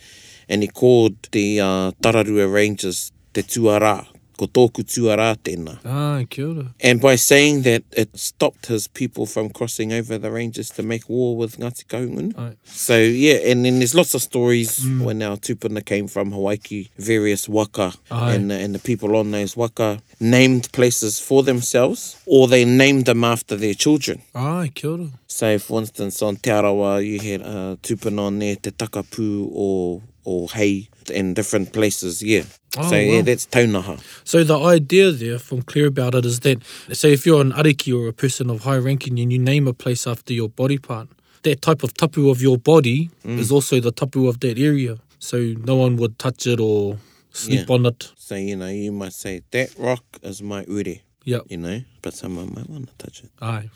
and 0.53 0.62
he 0.62 0.69
called 0.69 1.15
the 1.33 1.61
uh, 1.62 1.91
Tararua 2.03 2.53
Rangers 2.53 3.11
te 3.33 3.43
tuara, 3.43 4.05
ko 4.37 4.47
tōku 4.49 4.85
tuara 4.85 5.31
tēnā. 5.35 5.79
Ah, 5.83 6.21
kia 6.29 6.47
ora. 6.51 6.75
And 6.81 7.01
by 7.01 7.17
saying 7.17 7.62
that, 7.62 7.85
it 7.93 8.15
stopped 8.19 8.67
his 8.67 8.87
people 8.87 9.25
from 9.25 9.49
crossing 9.49 9.95
over 9.95 10.19
the 10.19 10.31
ranges 10.31 10.69
to 10.73 10.83
make 10.83 11.09
war 11.09 11.35
with 11.38 11.57
Ngāti 11.57 11.87
Kaungun. 11.87 12.57
So 12.65 12.99
yeah, 12.99 13.37
and 13.37 13.65
then 13.65 13.79
there's 13.79 13.95
lots 13.95 14.12
of 14.12 14.21
stories 14.21 14.81
mm. 14.81 15.01
when 15.03 15.23
our 15.23 15.38
tūpuna 15.38 15.87
came 15.87 16.07
from 16.07 16.33
Hawaiki, 16.33 16.91
various 16.99 17.49
waka, 17.49 17.95
and, 18.11 18.53
uh, 18.53 18.55
and 18.55 18.75
the 18.75 18.79
people 18.79 19.17
on 19.17 19.31
those 19.31 19.57
waka 19.57 20.01
named 20.21 20.71
places 20.73 21.19
for 21.19 21.43
themselves, 21.43 22.21
or 22.27 22.47
they 22.47 22.67
named 22.67 23.07
them 23.07 23.25
after 23.25 23.57
their 23.57 23.73
children. 23.73 24.21
Ah, 24.35 24.67
kia 24.75 24.91
ora. 24.91 25.09
So 25.29 25.59
for 25.59 25.81
instance, 25.81 26.21
on 26.21 26.37
Te 26.37 26.51
Arawa, 26.51 27.03
you 27.03 27.19
had 27.21 27.41
a 27.41 27.45
uh, 27.47 27.77
tūpuna 27.77 28.21
on 28.27 28.38
there, 28.38 28.57
Te 28.57 28.71
Takapū, 28.71 29.49
or 29.51 30.03
or 30.25 30.49
hay 30.51 30.89
in 31.13 31.35
different 31.35 31.73
places, 31.73 32.23
yeah. 32.23 32.43
Oh, 32.77 32.85
so 32.85 32.93
well. 32.97 33.01
yeah, 33.03 33.23
that's 33.23 33.47
taunaha. 33.47 34.01
So 34.25 34.45
the 34.45 34.59
idea 34.59 35.11
there 35.11 35.39
from 35.39 35.63
Clear 35.63 35.87
About 35.87 36.15
It 36.15 36.25
is 36.25 36.41
that, 36.41 36.63
say 36.93 37.13
if 37.13 37.27
you're 37.27 37.41
an 37.41 37.53
ariki 37.53 37.93
or 37.97 38.09
a 38.09 38.13
person 38.13 38.49
of 38.51 38.63
high 38.63 38.77
ranking 38.79 39.19
and 39.19 39.33
you 39.33 39.39
name 39.39 39.67
a 39.67 39.73
place 39.73 40.07
after 40.07 40.33
your 40.33 40.49
body 40.49 40.79
part, 40.79 41.09
that 41.43 41.61
type 41.61 41.83
of 41.83 41.95
tapu 41.95 42.31
of 42.31 42.41
your 42.41 42.57
body 42.57 43.11
mm. 43.25 43.37
is 43.39 43.51
also 43.51 43.81
the 43.81 43.91
tapu 43.91 44.29
of 44.29 44.41
that 44.41 44.59
area. 44.59 44.99
So 45.19 45.55
no 45.65 45.75
one 45.77 45.97
would 45.97 46.19
touch 46.19 46.47
it 46.47 46.61
or 46.61 46.99
sleep 47.33 47.69
yeah. 47.69 47.75
on 47.75 47.87
it. 47.87 48.13
So, 48.17 48.37
you 48.37 48.57
know, 48.57 48.69
you 48.69 48.93
might 48.93 49.13
say, 49.13 49.43
that 49.51 49.75
rock 49.77 50.05
is 50.23 50.41
my 50.43 50.65
uri. 50.69 51.03
Yep. 51.25 51.43
You 51.49 51.57
know, 51.57 51.83
but 52.01 52.15
someone 52.15 52.53
might 52.55 52.69
want 52.71 52.89
to 52.99 53.05
touch 53.07 53.23
it. 53.25 53.31
Aye. 53.41 53.71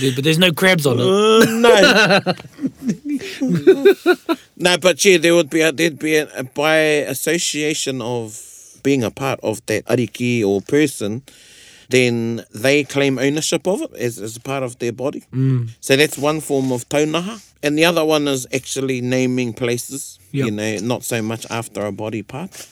yeah, 0.00 0.10
but 0.14 0.24
there's 0.24 0.38
no 0.38 0.52
crabs 0.52 0.86
on 0.86 0.96
it. 0.98 1.06
Uh, 1.06 1.44
no. 1.60 2.92
no, 3.42 4.78
but 4.78 5.04
yeah, 5.04 5.18
there 5.18 5.34
would 5.34 5.50
be 5.50 5.60
a, 5.60 5.72
there'd 5.72 5.98
be 5.98 6.16
a, 6.16 6.28
a, 6.38 6.44
by 6.44 6.76
association 7.08 8.02
of 8.02 8.40
being 8.82 9.04
a 9.04 9.10
part 9.10 9.38
of 9.42 9.64
that 9.66 9.84
ariki 9.86 10.44
or 10.44 10.60
person, 10.62 11.22
then 11.88 12.44
they 12.54 12.84
claim 12.84 13.18
ownership 13.18 13.66
of 13.66 13.82
it 13.82 13.92
as, 13.94 14.18
as 14.18 14.38
part 14.38 14.62
of 14.62 14.78
their 14.78 14.92
body. 14.92 15.22
Mm. 15.32 15.68
So 15.80 15.96
that's 15.96 16.18
one 16.18 16.40
form 16.40 16.72
of 16.72 16.88
taunaha. 16.88 17.38
And 17.62 17.78
the 17.78 17.84
other 17.84 18.04
one 18.04 18.26
is 18.28 18.46
actually 18.52 19.00
naming 19.00 19.52
places, 19.52 20.18
yep. 20.32 20.46
you 20.46 20.50
know, 20.50 20.78
not 20.78 21.04
so 21.04 21.22
much 21.22 21.46
after 21.50 21.82
a 21.84 21.92
body 21.92 22.22
part. 22.22 22.68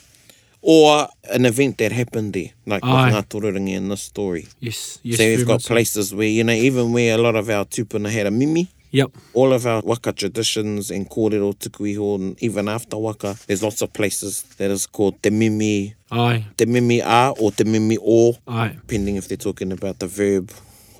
Or 0.63 1.09
an 1.31 1.47
event 1.47 1.79
that 1.79 1.91
happened 1.91 2.35
there, 2.35 2.51
like 2.67 2.83
Ngātorurangi 2.83 3.71
in 3.75 3.89
this 3.89 4.03
story. 4.03 4.47
Yes, 4.59 4.99
yes. 5.03 5.17
So 5.17 5.25
we've 5.25 5.47
got 5.47 5.63
places 5.63 6.11
so. 6.11 6.17
where, 6.19 6.27
you 6.27 6.45
know, 6.45 6.53
even 6.53 6.93
where 6.93 7.15
a 7.15 7.19
lot 7.19 7.35
of 7.35 7.49
our 7.49 7.65
tupuna 7.65 8.11
had 8.11 8.27
a 8.27 8.31
mimi, 8.31 8.69
Yep. 8.93 9.13
All 9.35 9.53
of 9.53 9.67
our 9.67 9.81
waka 9.85 10.13
traditions 10.13 10.91
and 10.91 11.09
kōrero 11.09 11.55
tuku 11.55 11.87
iho, 11.93 12.35
even 12.41 12.69
after 12.69 12.97
waka, 12.97 13.37
there's 13.47 13.63
lots 13.63 13.83
of 13.83 13.93
places 13.93 14.43
that 14.59 14.71
is 14.71 14.87
called 14.87 15.23
te 15.23 15.31
mimi. 15.31 15.95
Ai. 16.11 16.45
Te 16.57 16.65
mimi 16.67 17.01
a 17.01 17.33
or 17.39 17.53
te 17.53 17.63
mimi 17.65 17.99
o. 18.05 18.35
Ai. 18.49 18.69
Depending 18.87 19.15
if 19.17 19.29
they're 19.29 19.37
talking 19.37 19.71
about 19.73 19.99
the 20.01 20.09
verb 20.09 20.51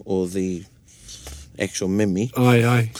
or 0.05 0.29
the 0.29 0.65
actual 1.59 1.89
mimi. 1.89 2.31
Ai, 2.37 2.65
ai. 2.65 2.93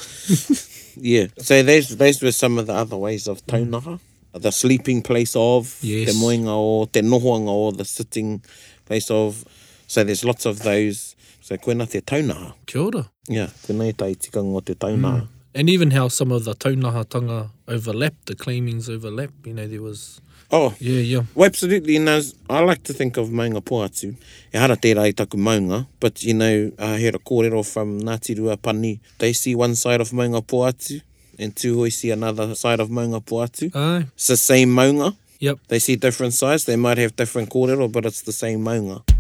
yeah. 0.97 1.27
So 1.39 1.63
those, 1.63 1.97
those 1.97 2.21
were 2.21 2.33
some 2.33 2.59
of 2.59 2.67
the 2.67 2.75
other 2.75 2.97
ways 2.97 3.29
of 3.29 3.45
taunaha. 3.47 4.01
Mm. 4.35 4.43
The 4.43 4.51
sleeping 4.51 5.03
place 5.03 5.35
of. 5.37 5.79
Yes. 5.83 6.11
Te 6.13 6.17
moinga 6.19 6.49
o, 6.49 6.87
te 6.87 7.01
nohoanga 7.01 7.49
o, 7.51 7.71
the 7.71 7.85
sitting 7.85 8.43
place 8.87 9.09
of. 9.11 9.45
So 9.87 10.03
there's 10.03 10.25
lots 10.25 10.47
of 10.47 10.61
those. 10.65 11.15
So 11.51 11.57
koina 11.59 11.87
te 11.91 12.01
taunaha. 12.07 12.53
Kia 12.65 12.79
ora. 12.81 13.01
Yeah, 13.29 13.49
tēnei 13.67 13.91
tai 13.99 14.13
tikanga 14.15 14.55
o 14.55 14.61
te 14.63 14.77
taunaha. 14.77 15.23
Mm. 15.25 15.29
And 15.53 15.69
even 15.69 15.91
how 15.91 16.07
some 16.07 16.31
of 16.31 16.45
the 16.45 16.55
taunahatanga 16.55 17.51
overlapped, 17.67 18.27
the 18.27 18.37
claimings 18.37 18.89
overlap, 18.89 19.31
you 19.45 19.53
know, 19.53 19.67
there 19.67 19.83
was... 19.83 20.21
Oh, 20.53 20.77
yeah, 20.79 21.01
yeah. 21.01 21.23
Well, 21.35 21.47
absolutely. 21.49 21.97
And 21.97 22.09
as 22.09 22.37
I 22.49 22.61
like 22.61 22.85
to 22.85 22.93
think 22.93 23.17
of 23.17 23.31
maunga 23.31 23.61
poatu. 23.61 24.15
E 24.55 24.59
hara 24.59 24.77
tērā 24.77 25.09
i 25.09 25.11
taku 25.13 25.39
maunga, 25.39 25.89
but, 25.99 26.23
you 26.23 26.35
know, 26.35 26.71
I 26.79 27.01
heard 27.01 27.17
a 27.17 27.19
kōrero 27.19 27.67
from 27.69 28.01
Ngāti 28.01 28.39
Rua 28.39 28.57
Pani. 28.57 29.01
They 29.19 29.33
see 29.33 29.57
one 29.57 29.75
side 29.75 30.01
of 30.01 30.11
maunga 30.11 30.43
poatu, 30.47 31.01
and 31.37 31.53
tūhoi 31.53 31.93
see 31.93 32.13
another 32.13 32.55
side 32.55 32.79
of 32.79 32.91
maunga 32.91 33.21
poatu. 33.21 33.75
Aye. 33.75 34.07
It's 34.15 34.29
the 34.29 34.37
same 34.37 34.69
maunga. 34.69 35.17
Yep. 35.41 35.59
They 35.67 35.81
see 35.81 35.97
different 35.97 36.35
sides. 36.35 36.67
They 36.67 36.77
might 36.77 36.99
have 36.99 37.17
different 37.17 37.51
kōrero, 37.51 37.91
but 37.91 38.07
it's 38.07 38.23
the 38.23 38.31
same 38.33 38.61
maunga. 38.61 39.03
Yep. 39.09 39.17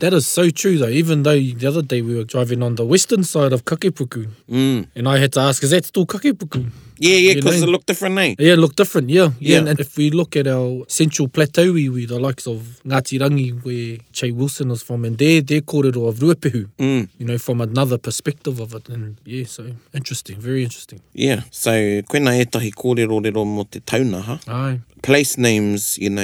That 0.00 0.14
is 0.14 0.26
so 0.26 0.48
true, 0.48 0.78
though. 0.78 0.88
Even 0.88 1.24
though 1.24 1.38
the 1.38 1.66
other 1.66 1.82
day 1.82 2.00
we 2.00 2.14
were 2.16 2.24
driving 2.24 2.62
on 2.62 2.74
the 2.74 2.86
western 2.86 3.22
side 3.22 3.52
of 3.52 3.66
Kakepuku, 3.66 4.28
mm. 4.50 4.86
and 4.96 5.06
I 5.06 5.18
had 5.18 5.30
to 5.34 5.40
ask, 5.40 5.62
is 5.62 5.70
that 5.72 5.84
still 5.84 6.06
Kakepuku? 6.06 6.70
Yeah, 7.00 7.16
yeah, 7.16 7.34
because 7.36 7.56
you 7.62 7.66
it 7.66 7.70
looked 7.70 7.86
different, 7.86 8.18
eh? 8.18 8.34
Yeah, 8.38 8.52
it 8.52 8.58
looked 8.58 8.76
different, 8.76 9.08
yeah. 9.08 9.30
yeah. 9.40 9.52
yeah. 9.54 9.58
And, 9.60 9.68
and 9.70 9.80
if 9.80 9.96
we 9.96 10.10
look 10.10 10.36
at 10.36 10.46
our 10.46 10.84
central 10.86 11.28
plateau, 11.28 11.72
we, 11.72 11.88
we 11.88 12.04
the 12.04 12.18
likes 12.20 12.46
of 12.46 12.82
Ngati 12.84 13.18
Rangi, 13.20 13.64
where 13.64 13.96
Che 14.12 14.30
Wilson 14.32 14.68
was 14.68 14.82
from, 14.82 15.06
and 15.06 15.16
their 15.16 15.40
kōrero 15.40 16.06
of 16.08 16.16
Ruapehu, 16.16 16.66
mm. 16.78 17.08
you 17.16 17.24
know, 17.26 17.38
from 17.38 17.62
another 17.62 17.96
perspective 17.96 18.60
of 18.60 18.74
it. 18.74 18.90
And 18.90 19.16
yeah, 19.24 19.44
so 19.46 19.66
interesting, 19.94 20.38
very 20.40 20.62
interesting. 20.62 21.00
Yeah, 21.14 21.40
so 21.50 21.70
koina 22.02 22.38
e 22.38 22.44
tahi 22.44 22.70
kōrero 22.70 23.24
rero 23.24 23.46
mo 23.46 23.62
te 23.62 23.80
taunaha. 23.80 24.38
Aye. 24.46 24.80
Place 25.02 25.38
names, 25.38 25.96
you 25.96 26.10
know, 26.10 26.20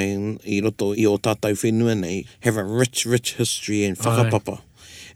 i 0.47 0.61
roto 0.63 0.93
i 0.93 1.07
o 1.07 1.17
tātou 1.17 1.57
whenua 1.57 1.99
nei, 1.99 2.25
have 2.41 2.59
a 2.59 2.65
rich, 2.65 3.07
rich 3.07 3.33
history 3.37 3.85
and 3.85 3.97
whakapapa. 3.97 4.59
Aye 4.59 4.61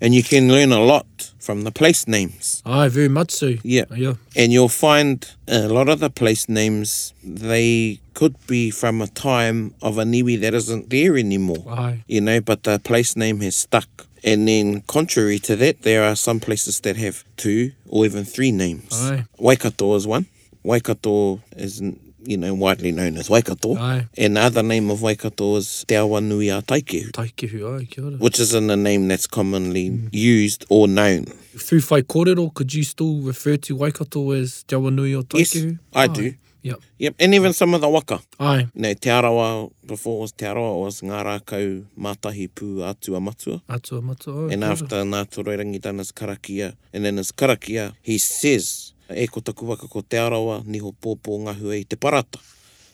and 0.01 0.15
you 0.15 0.23
can 0.23 0.49
learn 0.49 0.73
a 0.73 0.81
lot 0.83 1.33
from 1.39 1.63
the 1.63 1.71
place 1.71 2.09
names. 2.09 2.63
I 2.65 2.89
very 2.89 3.09
much 3.09 3.31
so. 3.31 3.55
Yeah. 3.63 3.85
yeah. 3.95 4.15
And 4.35 4.53
you'll 4.53 4.69
find 4.71 5.29
a 5.47 5.69
lot 5.69 5.89
of 5.89 5.99
the 6.01 6.11
place 6.11 6.49
names, 6.49 7.13
they 7.23 8.01
could 8.15 8.35
be 8.47 8.71
from 8.71 9.03
a 9.03 9.07
time 9.07 9.75
of 9.83 9.99
a 9.99 10.05
niwi 10.05 10.41
that 10.41 10.55
isn't 10.55 10.91
there 10.91 11.17
anymore. 11.19 11.65
Aye. 11.69 12.05
You 12.07 12.21
know, 12.21 12.41
but 12.41 12.63
the 12.63 12.79
place 12.79 13.17
name 13.17 13.41
has 13.41 13.57
stuck. 13.57 14.07
And 14.25 14.49
then 14.49 14.83
contrary 14.83 15.39
to 15.41 15.57
that, 15.57 15.83
there 15.83 16.05
are 16.05 16.17
some 16.17 16.41
places 16.41 16.81
that 16.81 16.97
have 16.97 17.25
two 17.37 17.73
or 17.89 18.05
even 18.05 18.25
three 18.25 18.53
names. 18.53 18.91
Aye. 18.93 19.25
Waikato 19.39 19.95
is 19.97 20.07
one. 20.07 20.27
Waikato 20.63 21.41
is 21.57 21.81
you 22.25 22.37
know, 22.37 22.55
widely 22.55 22.93
known 22.93 23.17
as 23.17 23.31
Waikato. 23.31 23.77
Aye. 23.77 24.07
And 24.17 24.37
the 24.37 24.41
other 24.41 24.63
name 24.63 24.91
of 24.91 25.03
Waikato 25.03 25.57
is 25.57 25.85
Te 25.87 25.97
Awa 25.97 26.21
Nui 26.21 26.49
a 26.49 26.63
Taikihu. 26.63 27.11
Taikihu, 27.13 27.79
ai, 27.81 27.85
kia 27.85 28.05
ora. 28.05 28.15
Which 28.17 28.39
is 28.41 28.55
in 28.55 28.71
a 28.71 28.77
name 28.77 29.09
that's 29.09 29.27
commonly 29.27 29.91
mm. 29.91 30.09
used 30.13 30.65
or 30.69 30.89
known. 30.89 31.25
Through 31.25 31.81
whai 31.83 32.03
kōrero, 32.03 32.53
could 32.55 32.73
you 32.75 32.85
still 32.85 33.21
refer 33.21 33.57
to 33.57 33.77
Waikato 33.77 34.31
as 34.33 34.63
Te 34.65 34.77
Awa 34.77 34.91
Nui 34.91 35.13
a 35.15 35.23
Taikihu? 35.23 35.73
Yes, 35.73 35.79
I 35.95 36.07
do. 36.07 36.35
Yep. 36.63 36.81
Yep, 36.99 37.15
and 37.21 37.35
even 37.35 37.53
some 37.55 37.73
of 37.73 37.81
the 37.81 37.89
waka. 37.89 38.21
Aye. 38.39 38.67
Now, 38.75 38.89
Te 38.91 39.09
Arawa, 39.09 39.73
before 39.87 40.19
it 40.19 40.21
was 40.21 40.33
Te 40.33 40.45
Arawa, 40.45 40.83
was 40.85 41.01
Ngā 41.01 41.25
Rākau 41.25 41.87
Mātahi 41.99 42.51
Pū 42.51 42.81
Atua 42.87 43.19
Matua. 43.21 43.63
Atua 43.69 44.03
Matua, 44.03 44.43
oh, 44.45 44.49
And 44.49 44.63
after 44.65 44.85
Ngā 44.85 45.25
Tōrerangi 45.31 45.81
done 45.81 45.97
his 45.99 46.13
karakia, 46.13 46.77
and 46.93 47.03
then 47.07 47.17
his 47.17 47.33
karakia, 47.33 47.95
he 48.03 48.19
says, 48.19 48.93
e 49.15 49.27
ko 49.27 49.41
taku 49.41 49.67
waka 49.69 49.89
ko 49.89 50.01
te 50.03 50.17
arawa 50.19 50.63
ni 50.67 50.79
ho 50.79 50.93
pōpō 51.03 51.41
ngahu 51.47 51.75
e 51.75 51.85
te 51.85 51.97
parata. 51.97 52.39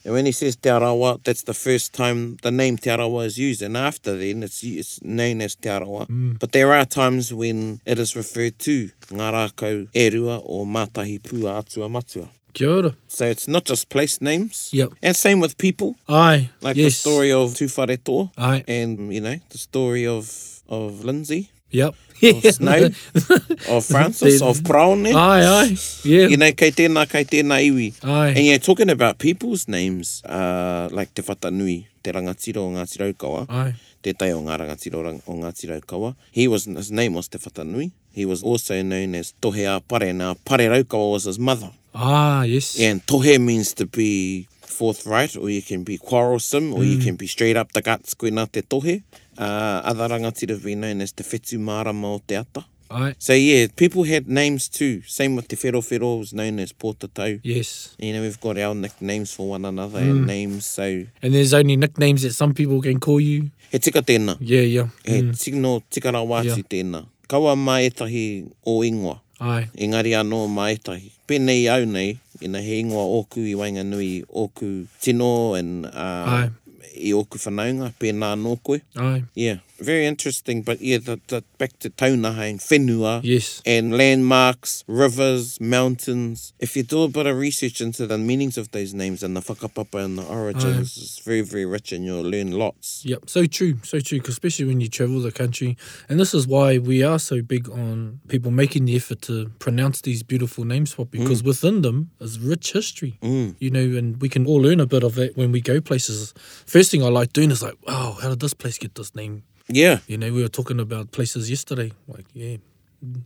And 0.05 0.15
when 0.15 0.25
he 0.27 0.33
says 0.33 0.55
te 0.57 0.69
arawa, 0.69 1.23
that's 1.25 1.43
the 1.43 1.55
first 1.55 1.93
time 1.93 2.37
the 2.43 2.51
name 2.51 2.79
te 2.79 2.91
arawa 2.91 3.27
is 3.27 3.39
used. 3.39 3.61
And 3.63 3.77
after 3.77 4.17
then, 4.17 4.43
it's, 4.45 4.63
it's 4.63 5.03
known 5.03 5.41
as 5.41 5.57
te 5.57 5.69
arawa. 5.69 6.07
Mm. 6.09 6.39
But 6.39 6.53
there 6.53 6.73
are 6.73 6.85
times 6.85 7.35
when 7.35 7.81
it 7.85 7.99
is 7.99 8.15
referred 8.15 8.59
to 8.61 8.91
ngā 9.11 9.33
rākau 9.35 9.89
e 9.93 10.11
rua 10.11 10.41
o 10.41 10.65
mātahi 10.65 11.19
pua 11.21 11.59
atua 11.59 11.89
matua. 11.91 12.29
Kia 12.55 12.71
ora. 12.71 12.95
So 13.09 13.27
it's 13.27 13.49
not 13.49 13.65
just 13.65 13.89
place 13.89 14.21
names. 14.21 14.71
Yep. 14.73 14.93
And 15.03 15.17
same 15.17 15.41
with 15.41 15.59
people. 15.59 15.97
Aye. 16.09 16.51
Like 16.63 16.77
yes. 16.77 16.87
the 16.87 16.91
story 17.11 17.33
of 17.33 17.51
Tūwhare 17.51 17.99
Tō. 17.99 18.63
And, 18.69 19.13
you 19.13 19.21
know, 19.21 19.37
the 19.51 19.59
story 19.59 20.07
of 20.07 20.53
of 20.69 21.05
Lindsay. 21.05 21.51
Yep. 21.77 21.95
Of 22.33 22.45
Snide, 22.55 22.95
of 23.69 23.85
Francis, 23.85 24.41
of 24.41 24.65
Brown. 24.65 25.05
Aye, 25.07 25.45
aye. 25.45 25.77
Yeah. 26.03 26.33
You 26.33 26.39
know, 26.41 26.49
kei 26.57 26.73
tēnā, 26.73 27.05
kei 27.13 27.27
tēnā 27.29 27.59
iwi. 27.69 27.91
Aye. 28.03 28.31
And 28.33 28.47
you're 28.49 28.59
talking 28.65 28.89
about 28.89 29.19
people's 29.21 29.69
names, 29.69 30.25
uh, 30.25 30.89
like 30.97 31.13
Te 31.13 31.21
Whata 31.21 31.51
Nui, 31.53 31.85
Te 32.03 32.13
Rangatiro 32.17 32.65
o 32.65 32.71
Ngāti 32.73 33.03
Raukawa. 33.05 33.45
Aye. 33.53 33.75
Te 34.03 34.15
Tai 34.17 34.31
o 34.33 34.41
Ngā 34.49 34.57
Rangatiro 34.63 35.05
o 35.05 35.35
Ngāti 35.37 35.69
Raukawa. 35.69 36.15
He 36.33 36.49
was, 36.49 36.65
his 36.65 36.91
name 36.91 37.13
was 37.13 37.29
Te 37.29 37.37
Whata 37.37 37.69
He 38.15 38.25
was 38.25 38.43
also 38.43 38.81
known 38.81 39.15
as 39.15 39.35
Tohe 39.43 39.69
A 39.77 39.81
Pare. 39.83 40.15
Now, 40.15 40.37
Pare 40.43 40.71
Raukawa 40.73 41.13
was 41.21 41.25
his 41.25 41.39
mother. 41.39 41.71
Ah, 41.95 42.45
yes. 42.45 42.81
And 42.81 43.05
Tohe 43.05 43.39
means 43.39 43.75
to 43.75 43.85
be 43.85 44.49
forthright, 44.63 45.37
or 45.37 45.51
you 45.51 45.61
can 45.63 45.85
be 45.85 45.99
quarrelsome, 45.99 46.73
or 46.73 46.81
mm. 46.81 46.97
you 46.97 46.99
can 46.99 47.17
be 47.17 47.27
straight 47.27 47.57
up 47.59 47.73
the 47.73 47.83
guts, 47.83 48.15
kui 48.15 48.31
nā 48.31 48.51
te 48.51 48.63
Tohe. 48.63 48.81
Tohe 48.81 49.03
uh, 49.39 49.81
other 49.85 50.09
rangatira 50.09 50.63
we 50.65 50.75
know 50.75 50.89
as 51.03 51.13
te 51.13 51.23
whetu 51.25 51.59
marama 51.59 52.15
o 52.15 52.21
te 52.27 52.37
ata. 52.37 52.65
Aye. 52.91 53.15
So 53.19 53.33
yeah, 53.33 53.67
people 53.75 54.05
had 54.05 54.29
names 54.29 54.69
too. 54.69 55.03
Same 55.07 55.35
with 55.35 55.49
Te 55.49 55.57
Whero 55.57 55.81
Whero 55.81 56.17
was 56.21 56.33
known 56.33 56.61
as 56.61 56.71
Porta 56.73 57.09
Tau. 57.09 57.35
Yes. 57.43 57.97
You 57.99 58.13
know, 58.13 58.21
we've 58.23 58.41
got 58.41 58.57
our 58.59 58.77
nicknames 58.77 59.33
for 59.33 59.49
one 59.49 59.65
another 59.65 59.99
mm. 60.01 60.11
and 60.11 60.27
names, 60.27 60.67
so... 60.67 61.05
And 61.21 61.35
there's 61.35 61.53
only 61.53 61.75
nicknames 61.75 62.23
that 62.23 62.35
some 62.35 62.55
people 62.55 62.81
can 62.81 63.01
call 63.01 63.21
you. 63.21 63.51
He 63.73 63.81
tika 63.81 64.03
tēnā. 64.03 64.37
Yeah, 64.39 64.61
yeah. 64.61 64.87
He 65.05 65.21
mm. 65.21 65.41
tino 65.41 65.83
tika 65.91 66.13
rawāti 66.13 66.45
yeah. 66.45 66.55
tēnā. 66.71 67.07
Kaua 67.29 67.57
mā 67.57 67.81
etahi 67.91 68.49
o 68.65 68.83
ingoa. 68.87 69.19
Ai. 69.41 69.67
Engari 69.79 70.15
anō 70.21 70.45
mā 70.49 70.69
etahi. 70.77 71.11
Pēnei 71.29 71.65
au 71.75 71.85
nei, 71.91 72.21
ina 72.41 72.63
he 72.63 72.79
ingoa 72.85 73.03
ōku 73.19 73.43
i 73.51 73.57
Wainganui, 73.59 74.25
ōku 74.29 74.85
tino 75.01 75.55
and... 75.55 75.87
Uh, 75.87 76.39
Aye 76.47 76.51
i 76.95 77.15
oku 77.17 77.39
whanaunga, 77.43 77.91
pēnā 78.01 78.33
nō 78.41 78.55
koe. 78.65 78.83
Ai. 79.09 79.25
Yeah. 79.37 79.63
very 79.79 80.07
interesting. 80.07 80.63
But 80.63 80.81
yeah, 80.81 80.99
the, 80.99 81.21
the 81.29 81.45
back 81.59 81.79
to 81.81 81.91
Taunaha 81.91 82.43
and 82.51 82.59
Finua, 82.61 83.21
Yes. 83.23 83.63
And 83.67 83.97
landmarks, 83.97 84.85
rivers, 84.87 85.61
mountains. 85.61 86.53
If 86.59 86.77
you 86.77 86.83
do 86.83 87.03
a 87.05 87.09
bit 87.09 87.27
of 87.27 87.37
research 87.37 87.81
into 87.81 88.07
the 88.07 88.19
meanings 88.19 88.59
of 88.59 88.71
those 88.71 88.95
names 88.95 89.23
and 89.23 89.37
the 89.37 89.41
whakapapa 89.41 90.05
and 90.05 90.19
the 90.19 90.25
origins, 90.27 90.65
uh-huh. 90.67 90.81
it's 90.81 91.19
very, 91.25 91.41
very 91.43 91.67
rich 91.67 91.93
and 91.93 92.05
you'll 92.05 92.23
learn 92.23 92.53
lots. 92.53 93.05
Yep, 93.05 93.29
so 93.31 93.47
true, 93.47 93.79
so 93.83 94.01
true, 94.01 94.21
especially 94.27 94.67
when 94.67 94.81
you 94.81 94.89
travel 94.89 95.21
the 95.21 95.33
country. 95.33 95.77
And 96.09 96.19
this 96.21 96.35
is 96.35 96.47
why 96.47 96.79
we 96.79 97.03
are 97.03 97.19
so 97.19 97.43
big 97.43 97.69
on 97.69 98.21
people 98.29 98.51
making 98.51 98.87
the 98.87 98.97
effort 98.97 99.23
to 99.23 99.49
pronounce 99.59 100.01
these 100.01 100.23
beautiful 100.23 100.65
names 100.65 100.95
properly, 100.95 101.23
because 101.23 101.43
mm. 101.43 101.47
within 101.47 101.83
them 101.83 102.11
is 102.21 102.39
rich 102.39 102.73
history, 102.73 103.19
mm. 103.23 103.55
you 103.59 103.71
know, 103.71 103.81
and 103.81 104.21
we 104.21 104.29
can 104.29 104.47
all 104.47 104.57
learn 104.63 104.81
a 104.81 104.87
bit 104.87 105.03
of 105.03 105.19
it 105.19 105.37
when 105.37 105.53
we 105.53 105.61
go 105.61 105.81
places. 105.81 106.33
First 106.67 106.91
thing 106.91 107.03
I 107.03 107.09
like 107.09 107.33
doing 107.33 107.51
is 107.51 107.63
like, 107.63 107.75
wow, 107.87 108.15
oh, 108.17 108.21
how 108.21 108.29
did 108.31 108.41
this 108.41 108.55
place 108.55 108.79
get 108.79 108.95
this 108.95 109.15
name? 109.15 109.43
Yeah. 109.69 109.99
You 110.07 110.19
know, 110.19 110.33
we 110.33 110.43
were 110.43 110.49
talking 110.49 110.81
about 110.81 111.13
places 111.13 111.51
yesterday. 111.51 111.93
Like, 112.07 112.27
yeah. 112.35 112.57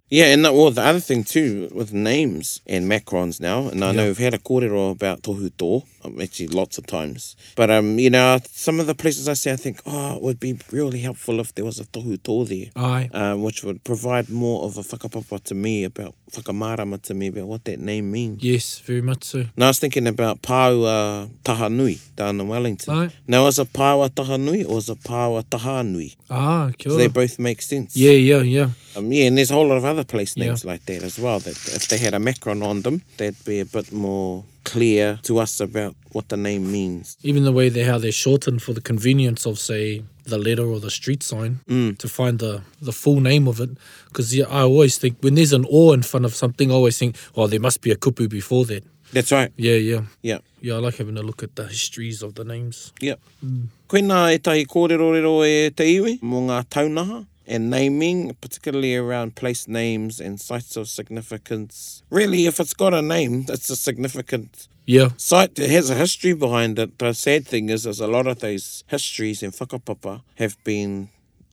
Yeah, 0.09 0.27
and 0.27 0.45
that, 0.45 0.53
well, 0.53 0.71
the 0.71 0.83
other 0.83 1.01
thing 1.01 1.25
too 1.25 1.71
with 1.73 1.93
names 1.93 2.61
and 2.67 2.91
macrons 2.91 3.41
now, 3.41 3.69
and 3.69 3.85
I 3.85 3.89
yeah. 3.89 3.93
know 3.93 4.07
we've 4.09 4.19
had 4.19 4.35
a 4.35 4.39
kōrero 4.39 4.91
about 4.91 5.23
Tohu 5.23 5.49
Tō. 5.51 5.85
actually 6.23 6.49
lots 6.49 6.79
of 6.79 6.87
times. 6.87 7.37
But 7.57 7.71
um, 7.71 7.99
you 7.99 8.11
know, 8.11 8.39
some 8.51 8.81
of 8.81 8.87
the 8.87 8.95
places 8.95 9.29
I 9.29 9.35
see, 9.35 9.51
I 9.53 9.57
think, 9.57 9.81
oh, 9.87 10.17
it 10.17 10.23
would 10.23 10.41
be 10.41 10.59
really 10.73 11.01
helpful 11.01 11.41
if 11.41 11.55
there 11.55 11.65
was 11.65 11.81
a 11.81 11.85
tohu 11.85 12.17
tō 12.19 12.47
there, 12.49 12.71
Aye. 12.83 13.09
Um, 13.13 13.43
which 13.43 13.63
would 13.65 13.83
provide 13.85 14.29
more 14.31 14.65
of 14.65 14.79
a 14.79 14.81
whakapapa 14.83 15.43
to 15.45 15.55
me 15.55 15.85
about 15.85 16.15
whakamarama 16.33 17.03
to 17.03 17.15
me 17.15 17.29
about 17.29 17.47
what 17.47 17.65
that 17.65 17.81
name 17.81 18.11
means. 18.11 18.43
Yes, 18.43 18.79
very 18.81 19.03
much 19.03 19.25
so. 19.25 19.47
Now 19.57 19.67
I 19.67 19.71
was 19.71 19.79
thinking 19.79 20.07
about 20.07 20.43
Pāua 20.43 21.31
Tahanui 21.45 21.99
down 22.17 22.41
in 22.41 22.49
Wellington. 22.49 22.95
Aye. 22.95 23.11
Now 23.27 23.47
is 23.47 23.59
a 23.59 23.65
Pāua 23.65 24.09
Tahanui 24.11 24.69
or 24.69 24.79
is 24.79 24.89
a 24.89 24.95
Pāua 24.95 25.43
Tahanui? 25.45 26.17
Ah, 26.31 26.71
cool. 26.83 26.93
so 26.93 26.99
they 26.99 27.09
both 27.09 27.39
make 27.39 27.61
sense. 27.63 27.97
Yeah, 27.97 28.13
yeah, 28.13 28.43
yeah. 28.43 28.69
Um, 28.97 29.13
yeah, 29.13 29.25
and 29.27 29.39
there's 29.39 29.51
a 29.51 29.55
whole 29.55 29.67
lot 29.69 29.77
of 29.79 29.85
other 29.85 30.05
place 30.05 30.37
names 30.37 30.65
yeah. 30.65 30.73
like 30.73 30.85
that 30.87 31.03
as 31.03 31.19
well. 31.19 31.39
That 31.41 31.51
if 31.75 31.89
they 31.89 31.99
had 31.99 32.15
a 32.15 32.19
macron 32.19 32.63
on 32.63 32.83
them, 32.83 33.03
they'd 33.19 33.45
be 33.45 33.61
a 33.61 33.65
bit 33.65 33.93
more 33.93 34.45
clear 34.65 35.19
to 35.23 35.39
us 35.39 35.61
about 35.61 35.95
what 36.13 36.29
the 36.29 36.37
name 36.37 36.71
means. 36.71 37.17
Even 37.23 37.45
the 37.45 37.53
way 37.53 37.69
they 37.69 37.83
how 37.85 37.99
they 37.99 38.11
shorten 38.11 38.59
for 38.59 38.73
the 38.73 38.81
convenience 38.81 39.47
of 39.47 39.59
say 39.59 40.05
the 40.25 40.39
letter 40.39 40.65
or 40.67 40.79
the 40.81 40.91
street 40.91 41.23
sign 41.23 41.61
mm. 41.69 41.97
to 41.99 42.09
find 42.09 42.39
the 42.39 42.63
the 42.81 42.93
full 42.93 43.21
name 43.21 43.49
of 43.49 43.61
it. 43.61 43.71
Because 44.09 44.35
yeah, 44.35 44.47
I 44.49 44.63
always 44.63 44.99
think 44.99 45.19
when 45.21 45.35
there's 45.35 45.53
an 45.53 45.67
O 45.71 45.93
in 45.93 46.03
front 46.03 46.27
of 46.27 46.35
something, 46.35 46.71
I 46.71 46.75
always 46.75 46.99
think, 46.99 47.17
well, 47.35 47.49
there 47.49 47.61
must 47.61 47.81
be 47.81 47.91
a 47.91 47.97
kupu 47.97 48.29
before 48.29 48.65
that. 48.67 48.85
That's 49.13 49.33
right. 49.33 49.51
Yeah, 49.57 49.75
yeah. 49.75 50.03
Yeah. 50.23 50.39
Yeah, 50.61 50.75
I 50.75 50.79
like 50.79 50.97
having 50.97 51.19
a 51.19 51.23
look 51.23 51.43
at 51.43 51.57
the 51.57 51.67
histories 51.67 52.23
of 52.23 52.35
the 52.35 52.45
names. 52.45 52.93
Yeah. 53.01 53.17
Mm. 53.45 53.67
Koina 53.89 54.33
e 54.33 54.39
tai 54.39 54.65
kōrero 54.65 55.13
rero 55.13 55.43
e 55.43 55.71
te 55.71 55.85
iwi 55.97 56.21
mō 56.23 56.47
ngā 56.47 56.61
taunaha. 56.71 57.25
In 57.51 57.69
naming, 57.69 58.33
particularly 58.41 58.95
around 58.95 59.35
place 59.35 59.67
names 59.67 60.21
and 60.21 60.41
sites 60.41 60.77
of 60.77 60.89
significance. 60.89 62.05
Really, 62.09 62.47
if 62.47 62.61
it's 62.61 62.75
got 62.75 62.95
a 62.95 63.03
name, 63.03 63.45
it's 63.49 63.69
a 63.69 63.75
significant 63.75 64.69
yeah. 64.87 65.09
site 65.17 65.59
It 65.59 65.69
has 65.69 65.91
a 65.91 65.97
history 65.97 66.33
behind 66.33 66.79
it. 66.79 66.97
The 66.97 67.13
sad 67.13 67.49
thing 67.49 67.69
is, 67.69 67.87
is 67.87 67.99
a 67.99 68.07
lot 68.07 68.29
of 68.29 68.39
those 68.39 68.85
histories 68.87 69.43
in 69.43 69.51
whakapapa 69.51 70.23
have 70.37 70.63
been 70.63 71.09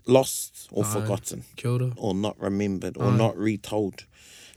lost 0.05 0.67
or 0.71 0.85
Aye. 0.85 0.93
forgotten. 0.93 1.45
Kia 1.55 1.71
ora. 1.71 1.91
Or 1.97 2.13
not 2.13 2.39
remembered 2.39 2.95
or 2.95 3.05
Aye. 3.05 3.17
not 3.17 3.35
retold. 3.35 4.03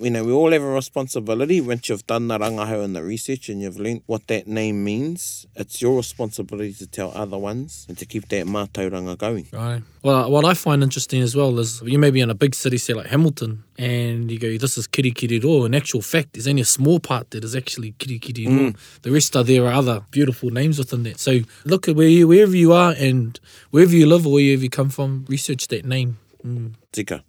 you 0.00 0.10
know, 0.10 0.24
we 0.24 0.32
all 0.32 0.50
have 0.50 0.62
a 0.62 0.64
responsibility 0.66 1.60
once 1.60 1.88
you've 1.90 2.06
done 2.06 2.28
the 2.28 2.38
rangahau 2.38 2.82
and 2.82 2.96
the 2.96 3.02
research 3.02 3.48
and 3.50 3.60
you've 3.60 3.78
learnt 3.78 4.02
what 4.06 4.26
that 4.28 4.46
name 4.46 4.82
means. 4.82 5.46
It's 5.54 5.82
your 5.82 5.96
responsibility 5.98 6.72
to 6.74 6.86
tell 6.86 7.10
other 7.14 7.36
ones 7.36 7.84
and 7.86 7.98
to 7.98 8.06
keep 8.06 8.26
that 8.30 8.46
mātauranga 8.46 9.18
going. 9.18 9.46
Right. 9.52 9.82
Well, 10.02 10.30
what 10.30 10.46
I 10.46 10.54
find 10.54 10.82
interesting 10.82 11.20
as 11.20 11.36
well 11.36 11.58
is 11.58 11.82
you 11.84 11.98
may 11.98 12.10
be 12.10 12.20
in 12.20 12.30
a 12.30 12.34
big 12.34 12.54
city, 12.54 12.78
say 12.78 12.94
like 12.94 13.08
Hamilton, 13.08 13.62
and 13.78 14.30
you 14.30 14.38
go, 14.38 14.56
this 14.56 14.78
is 14.78 14.88
Kirikiri 14.88 15.44
Ro. 15.44 15.66
In 15.66 15.74
actual 15.74 16.00
fact, 16.00 16.32
there's 16.32 16.48
only 16.48 16.62
a 16.62 16.66
small 16.66 16.98
part 16.98 17.30
that 17.32 17.44
is 17.44 17.54
actually 17.54 17.92
Kirikiri 17.92 18.46
Ro. 18.46 18.52
Mm. 18.70 19.00
The 19.02 19.10
rest 19.10 19.36
are 19.36 19.44
there 19.44 19.66
are 19.66 19.72
other 19.72 20.02
beautiful 20.10 20.48
names 20.50 20.78
within 20.78 21.02
that. 21.02 21.20
So 21.20 21.40
look 21.66 21.88
at 21.88 21.96
where 21.96 22.08
you, 22.08 22.26
wherever 22.26 22.56
you 22.56 22.72
are 22.72 22.94
and 22.96 23.38
wherever 23.70 23.92
you 23.94 24.06
live 24.06 24.26
or 24.26 24.32
wherever 24.34 24.62
you 24.62 24.70
come 24.70 24.88
from, 24.88 25.26
research 25.28 25.68
that 25.68 25.84
name. 25.84 26.16
Mm. 26.44 26.72
Tika. 26.90 27.22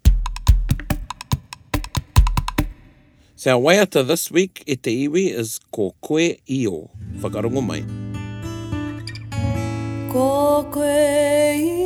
So 3.41 3.55
our 3.57 3.59
waiata 3.59 4.05
this 4.05 4.29
week 4.29 4.61
e 4.69 4.75
te 4.77 4.91
iwi 5.09 5.29
is 5.33 5.57
Ko 5.71 5.95
Koe 5.99 6.37
Io, 6.47 6.91
whakarongo 7.25 7.63
mai. 7.65 7.81
Ko 10.13 10.61
Koe 10.69 11.49
Io 11.57 11.80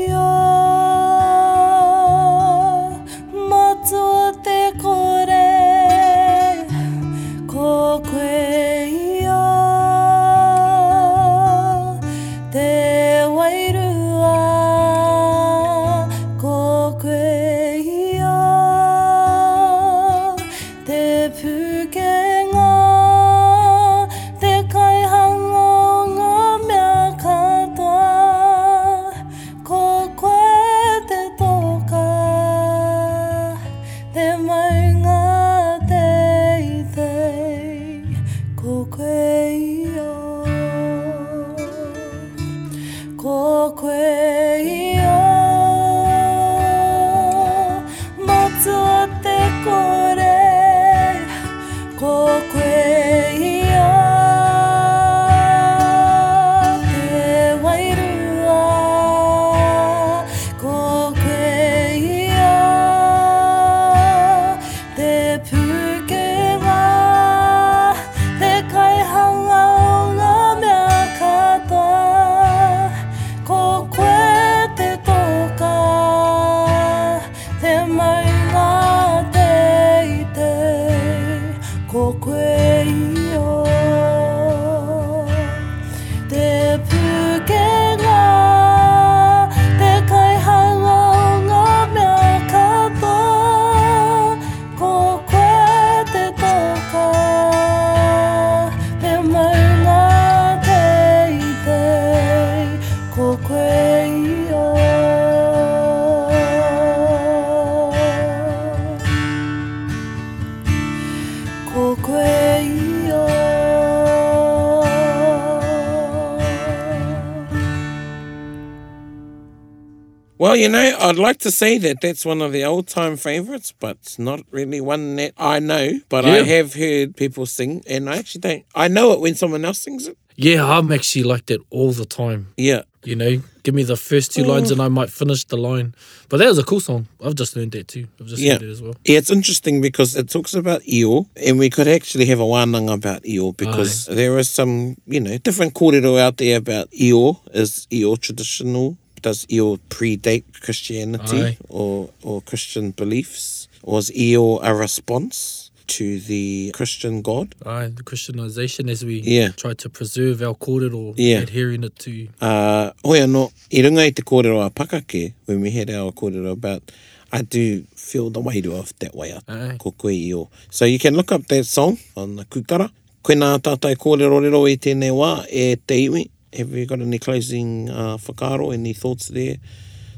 Well, 120.37 120.55
you 120.57 120.69
know, 120.69 120.95
I'd 120.99 121.17
like 121.17 121.39
to 121.39 121.51
say 121.51 121.77
that 121.79 121.97
that's 122.01 122.23
one 122.25 122.41
of 122.41 122.51
the 122.53 122.63
old 122.63 122.87
time 122.87 123.17
favourites, 123.17 123.73
but 123.77 123.97
it's 124.03 124.17
not 124.19 124.41
really 124.51 124.79
one 124.79 125.15
that 125.17 125.33
I 125.37 125.59
know. 125.59 125.99
But 126.07 126.23
yeah. 126.23 126.31
I 126.33 126.43
have 126.43 126.73
heard 126.75 127.17
people 127.17 127.45
sing, 127.45 127.83
and 127.89 128.09
I 128.09 128.17
actually 128.17 128.41
don't. 128.41 128.65
I 128.75 128.87
know 128.87 129.11
it 129.13 129.19
when 129.19 129.35
someone 129.35 129.65
else 129.65 129.79
sings 129.79 130.07
it. 130.07 130.17
Yeah, 130.35 130.65
I'm 130.69 130.91
actually 130.91 131.23
like 131.23 131.45
that 131.47 131.61
all 131.69 131.91
the 131.91 132.05
time. 132.05 132.47
Yeah. 132.57 132.83
You 133.03 133.15
know, 133.15 133.41
give 133.61 133.75
me 133.75 133.83
the 133.83 133.95
first 133.95 134.31
two 134.33 134.43
lines 134.43 134.71
and 134.71 134.81
I 134.81 134.87
might 134.87 135.11
finish 135.11 135.43
the 135.43 135.57
line. 135.57 135.93
But 136.27 136.37
that 136.37 136.47
was 136.47 136.57
a 136.57 136.63
cool 136.63 136.79
song. 136.79 137.07
I've 137.23 137.35
just 137.35 137.55
learned 137.55 137.71
that 137.73 137.87
too. 137.87 138.07
I've 138.19 138.25
just 138.25 138.41
yeah. 138.41 138.53
learned 138.53 138.63
it 138.63 138.71
as 138.71 138.81
well. 138.81 138.95
Yeah, 139.05 139.19
it's 139.19 139.29
interesting 139.29 139.79
because 139.79 140.15
it 140.15 140.27
talks 140.27 140.55
about 140.55 140.81
eel, 140.87 141.29
and 141.35 141.59
we 141.59 141.69
could 141.69 141.87
actually 141.87 142.25
have 142.25 142.39
a 142.39 142.43
wānanga 142.43 142.95
about 142.95 143.23
eel 143.27 143.51
because 143.51 144.09
Aye. 144.09 144.15
there 144.15 144.37
are 144.37 144.43
some, 144.43 144.97
you 145.05 145.19
know, 145.19 145.37
different 145.37 145.75
kōrero 145.75 146.19
out 146.19 146.37
there 146.37 146.57
about 146.57 146.89
eel. 146.99 147.43
Is 147.53 147.87
eel 147.93 148.17
traditional? 148.17 148.97
Does 149.21 149.45
eel 149.51 149.77
predate 149.89 150.45
Christianity 150.61 151.59
or, 151.69 152.09
or 152.23 152.41
Christian 152.41 152.89
beliefs? 152.89 153.67
Was 153.83 154.11
eel 154.15 154.59
a 154.61 154.73
response? 154.73 155.64
to 155.87 156.19
the 156.19 156.71
Christian 156.73 157.21
God. 157.21 157.55
Aye, 157.65 157.91
the 157.95 158.03
Christianization 158.03 158.89
as 158.89 159.03
we 159.05 159.21
yeah. 159.21 159.49
try 159.49 159.73
to 159.73 159.89
preserve 159.89 160.41
our 160.41 160.53
kōrero, 160.53 161.13
yeah. 161.17 161.39
adhering 161.39 161.83
it 161.83 161.95
to. 161.99 162.27
Uh, 162.41 162.91
hoi 163.03 163.19
anō, 163.19 163.49
i 163.73 163.83
runga 163.85 164.05
i 164.07 164.11
te 164.13 164.23
kōrero 164.23 164.65
a 164.65 164.69
Pakake, 164.69 165.33
when 165.45 165.61
we 165.61 165.71
had 165.71 165.89
our 165.89 166.11
kōrero 166.11 166.51
about, 166.51 166.83
I 167.31 167.41
do 167.41 167.83
feel 167.95 168.29
the 168.29 168.39
way 168.39 168.61
to 168.61 168.75
off 168.75 168.97
that 168.99 169.15
way 169.15 169.31
up, 169.33 169.45
ko 169.79 169.91
koe 169.91 170.09
i 170.13 170.31
o. 170.33 170.49
So 170.69 170.85
you 170.85 170.99
can 170.99 171.15
look 171.15 171.31
up 171.31 171.45
that 171.47 171.65
song 171.65 171.97
on 172.15 172.37
the 172.37 172.45
kukara. 172.45 172.91
Koe 173.23 173.33
nā 173.33 173.57
tātai 173.59 173.95
kōrero 173.95 174.41
rero 174.41 174.65
i 174.69 174.77
tēnei 174.77 175.11
wā, 175.11 175.45
e 175.49 175.75
te 175.75 176.07
iwi. 176.07 176.29
Have 176.57 176.71
you 176.71 176.85
got 176.85 177.01
any 177.01 177.19
closing 177.19 177.89
uh, 177.89 178.17
whakaro, 178.17 178.73
any 178.73 178.93
thoughts 178.93 179.27
there? 179.27 179.57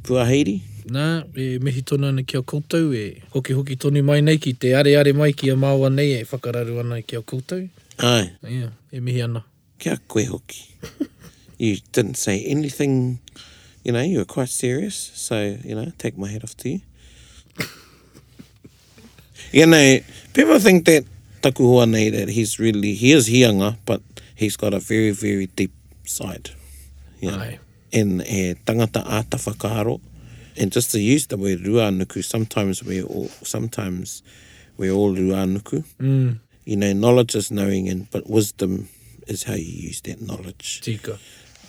Pua 0.03 0.23
Pua 0.23 0.61
Nā, 0.87 1.25
e 1.35 1.57
mehi 1.59 1.81
tona 1.83 2.13
ana 2.13 2.23
ki 2.23 2.37
a 2.39 2.43
koutou, 2.47 2.93
e 2.95 3.21
hoki 3.33 3.53
hoki 3.57 3.75
tonu 3.75 4.03
mai 4.07 4.21
nei 4.23 4.37
ki 4.39 4.53
te 4.55 4.71
are 4.79 4.93
are 4.95 5.11
mai 5.13 5.33
ki 5.35 5.49
a 5.51 5.55
māua 5.59 5.89
nei 5.91 6.13
e 6.15 6.21
whakararu 6.29 6.79
ana 6.83 7.01
ki 7.03 7.17
a 7.17 7.21
koutou. 7.27 7.65
Ai. 7.99 8.29
Ia, 8.47 8.69
e 8.95 9.01
mehi 9.03 9.23
ana. 9.25 9.43
Kia 9.79 9.97
koe 10.07 10.23
hoki. 10.29 10.63
you 11.57 11.75
didn't 11.91 12.15
say 12.15 12.41
anything, 12.45 13.19
you 13.83 13.91
know, 13.91 14.01
you 14.01 14.17
were 14.19 14.25
quite 14.33 14.47
serious, 14.47 14.95
so, 15.13 15.57
you 15.65 15.75
know, 15.75 15.91
take 15.97 16.17
my 16.17 16.29
head 16.29 16.43
off 16.45 16.55
to 16.57 16.69
you. 16.69 16.79
you 19.51 19.65
know, 19.65 19.99
people 20.33 20.57
think 20.59 20.85
that 20.85 21.03
takuhua 21.41 21.89
nei, 21.89 22.09
that 22.11 22.29
he's 22.29 22.59
really, 22.59 22.93
he 22.93 23.11
is 23.11 23.27
hianga, 23.27 23.75
but 23.85 24.01
he's 24.35 24.55
got 24.55 24.73
a 24.73 24.79
very, 24.79 25.11
very 25.11 25.47
deep 25.47 25.73
side. 26.05 26.51
Yeah. 27.19 27.35
Ai. 27.41 27.59
And 27.91 28.21
e 28.25 28.51
eh, 28.51 28.53
tangata 28.65 29.03
ātawha 29.03 29.55
kāro 29.55 29.99
and 30.57 30.71
just 30.71 30.91
to 30.91 30.99
use 30.99 31.27
the 31.27 31.37
rua 31.37 31.89
nuku 31.91 32.23
sometimes 32.23 32.83
we 32.83 33.01
all 33.03 33.29
sometimes 33.43 34.23
we 34.77 34.91
all 34.91 35.13
ruanuku. 35.15 35.83
Mm. 35.99 36.39
You 36.65 36.75
know, 36.77 36.93
knowledge 36.93 37.35
is 37.35 37.51
knowing, 37.51 37.87
and 37.89 38.09
but 38.11 38.29
wisdom 38.29 38.89
is 39.27 39.43
how 39.43 39.53
you 39.53 39.63
use 39.89 40.01
that 40.01 40.21
knowledge. 40.21 40.81
Tika. 40.81 41.17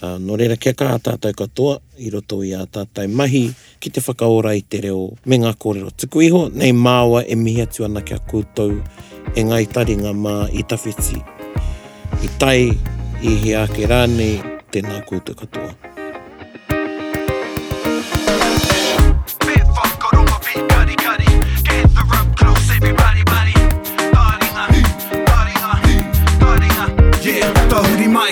Uh, 0.01 0.17
no 0.19 0.37
reira, 0.37 0.59
kia 0.61 0.73
kaha 0.75 0.99
tātou 1.01 1.33
katoa, 1.35 1.81
i 1.99 2.09
roto 2.11 2.43
i 2.43 2.53
a 2.55 2.67
tātou 2.71 3.11
mahi, 3.11 3.53
ki 3.81 3.91
te 3.91 4.01
whakaora 4.01 4.53
i 4.57 4.61
te 4.63 4.79
reo, 4.85 5.17
me 5.27 5.39
ngā 5.43 5.51
kōrero 5.65 5.91
tuku 5.99 6.23
iho, 6.29 6.45
nei 6.55 6.71
māua 6.71 7.25
e 7.27 7.35
mihi 7.35 7.65
atu 7.67 7.83
ana 7.85 8.03
kia 8.07 8.21
kūtou, 8.31 8.79
e 9.35 9.43
ngai 9.43 9.65
tari 9.75 9.97
ngā 9.99 10.15
mā 10.15 10.37
i 10.55 10.63
tawhiti. 10.71 11.19
I 12.23 12.31
tai, 12.39 12.61
i 13.19 13.35
hea 13.45 13.67
ke 13.75 13.91
rāne, 13.91 14.31
Tēnā 14.71 15.01
kūtou 15.09 15.33
katoa. 15.35 15.75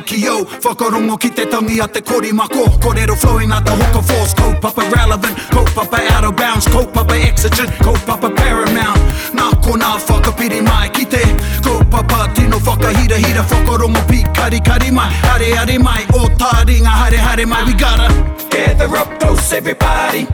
ki 0.07 0.19
yo 0.23 0.47
Whakarongo 0.63 1.19
ki 1.19 1.31
te 1.33 1.45
tangi 1.47 1.79
a 1.81 1.87
te 1.89 2.01
kori 2.01 2.33
mako 2.33 2.65
Korero 2.81 3.15
flowing 3.15 3.53
a 3.53 3.61
te 3.61 3.71
hoka 3.73 4.01
force 4.03 4.35
Kau 4.35 4.55
papa 4.59 4.83
relevant, 4.95 5.37
kau 5.51 5.65
papa 5.75 5.99
out 6.17 6.25
of 6.25 6.35
bounds 6.37 6.67
Kau 6.69 6.87
papa 6.87 7.15
exigent, 7.17 7.69
kau 7.83 7.93
papa 8.07 8.31
paramount 8.31 8.99
Nā 9.35 9.51
ko 9.63 9.77
nā 9.77 9.93
whakapiri 10.07 10.63
mai 10.63 10.89
ki 10.91 11.05
te 11.07 11.23
Kau 11.63 11.83
papa 11.91 12.29
tino 12.35 12.59
whakahira 12.59 13.19
hira 13.27 13.43
Whakarongo 13.51 14.01
pi 14.07 14.23
kari 14.33 14.61
kari 14.61 14.91
mai 14.91 15.11
Hare 15.27 15.51
hare 15.57 15.79
mai, 15.79 16.07
o 16.15 16.29
tā 16.39 16.63
ringa 16.67 16.91
hare 17.03 17.19
hare 17.19 17.45
mai 17.47 17.65
We 17.67 17.75
gotta 17.75 18.09
Gather 18.51 18.89
up 18.97 19.11
close 19.21 19.53
everybody 19.53 20.27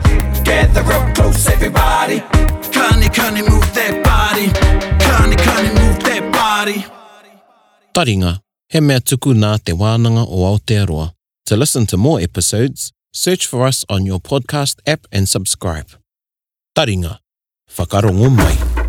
Gather 0.45 0.85
up 0.93 1.13
close 1.15 1.49
everybody 1.49 2.21
Kani 2.71 3.09
kani 3.09 3.41
move 3.49 3.67
that 3.73 3.95
body 4.07 4.47
Kani 5.03 5.35
kani 5.37 5.69
move 5.81 5.99
that 6.03 6.31
body 6.31 6.85
Taringa 7.93 8.42
he 8.73 8.81
mea 8.81 8.99
tuku 9.05 9.33
nā 9.37 9.53
te 9.63 9.73
wānanga 9.77 10.23
o 10.29 10.43
Aotearoa. 10.49 11.11
To 11.49 11.55
listen 11.57 11.85
to 11.85 11.97
more 11.97 12.19
episodes, 12.21 12.91
search 13.13 13.45
for 13.45 13.67
us 13.67 13.85
on 13.87 14.05
your 14.05 14.19
podcast 14.19 14.77
app 14.87 15.05
and 15.11 15.29
subscribe. 15.29 15.91
Taringa, 16.77 17.19
whakarongo 17.77 18.29
mai. 18.35 18.82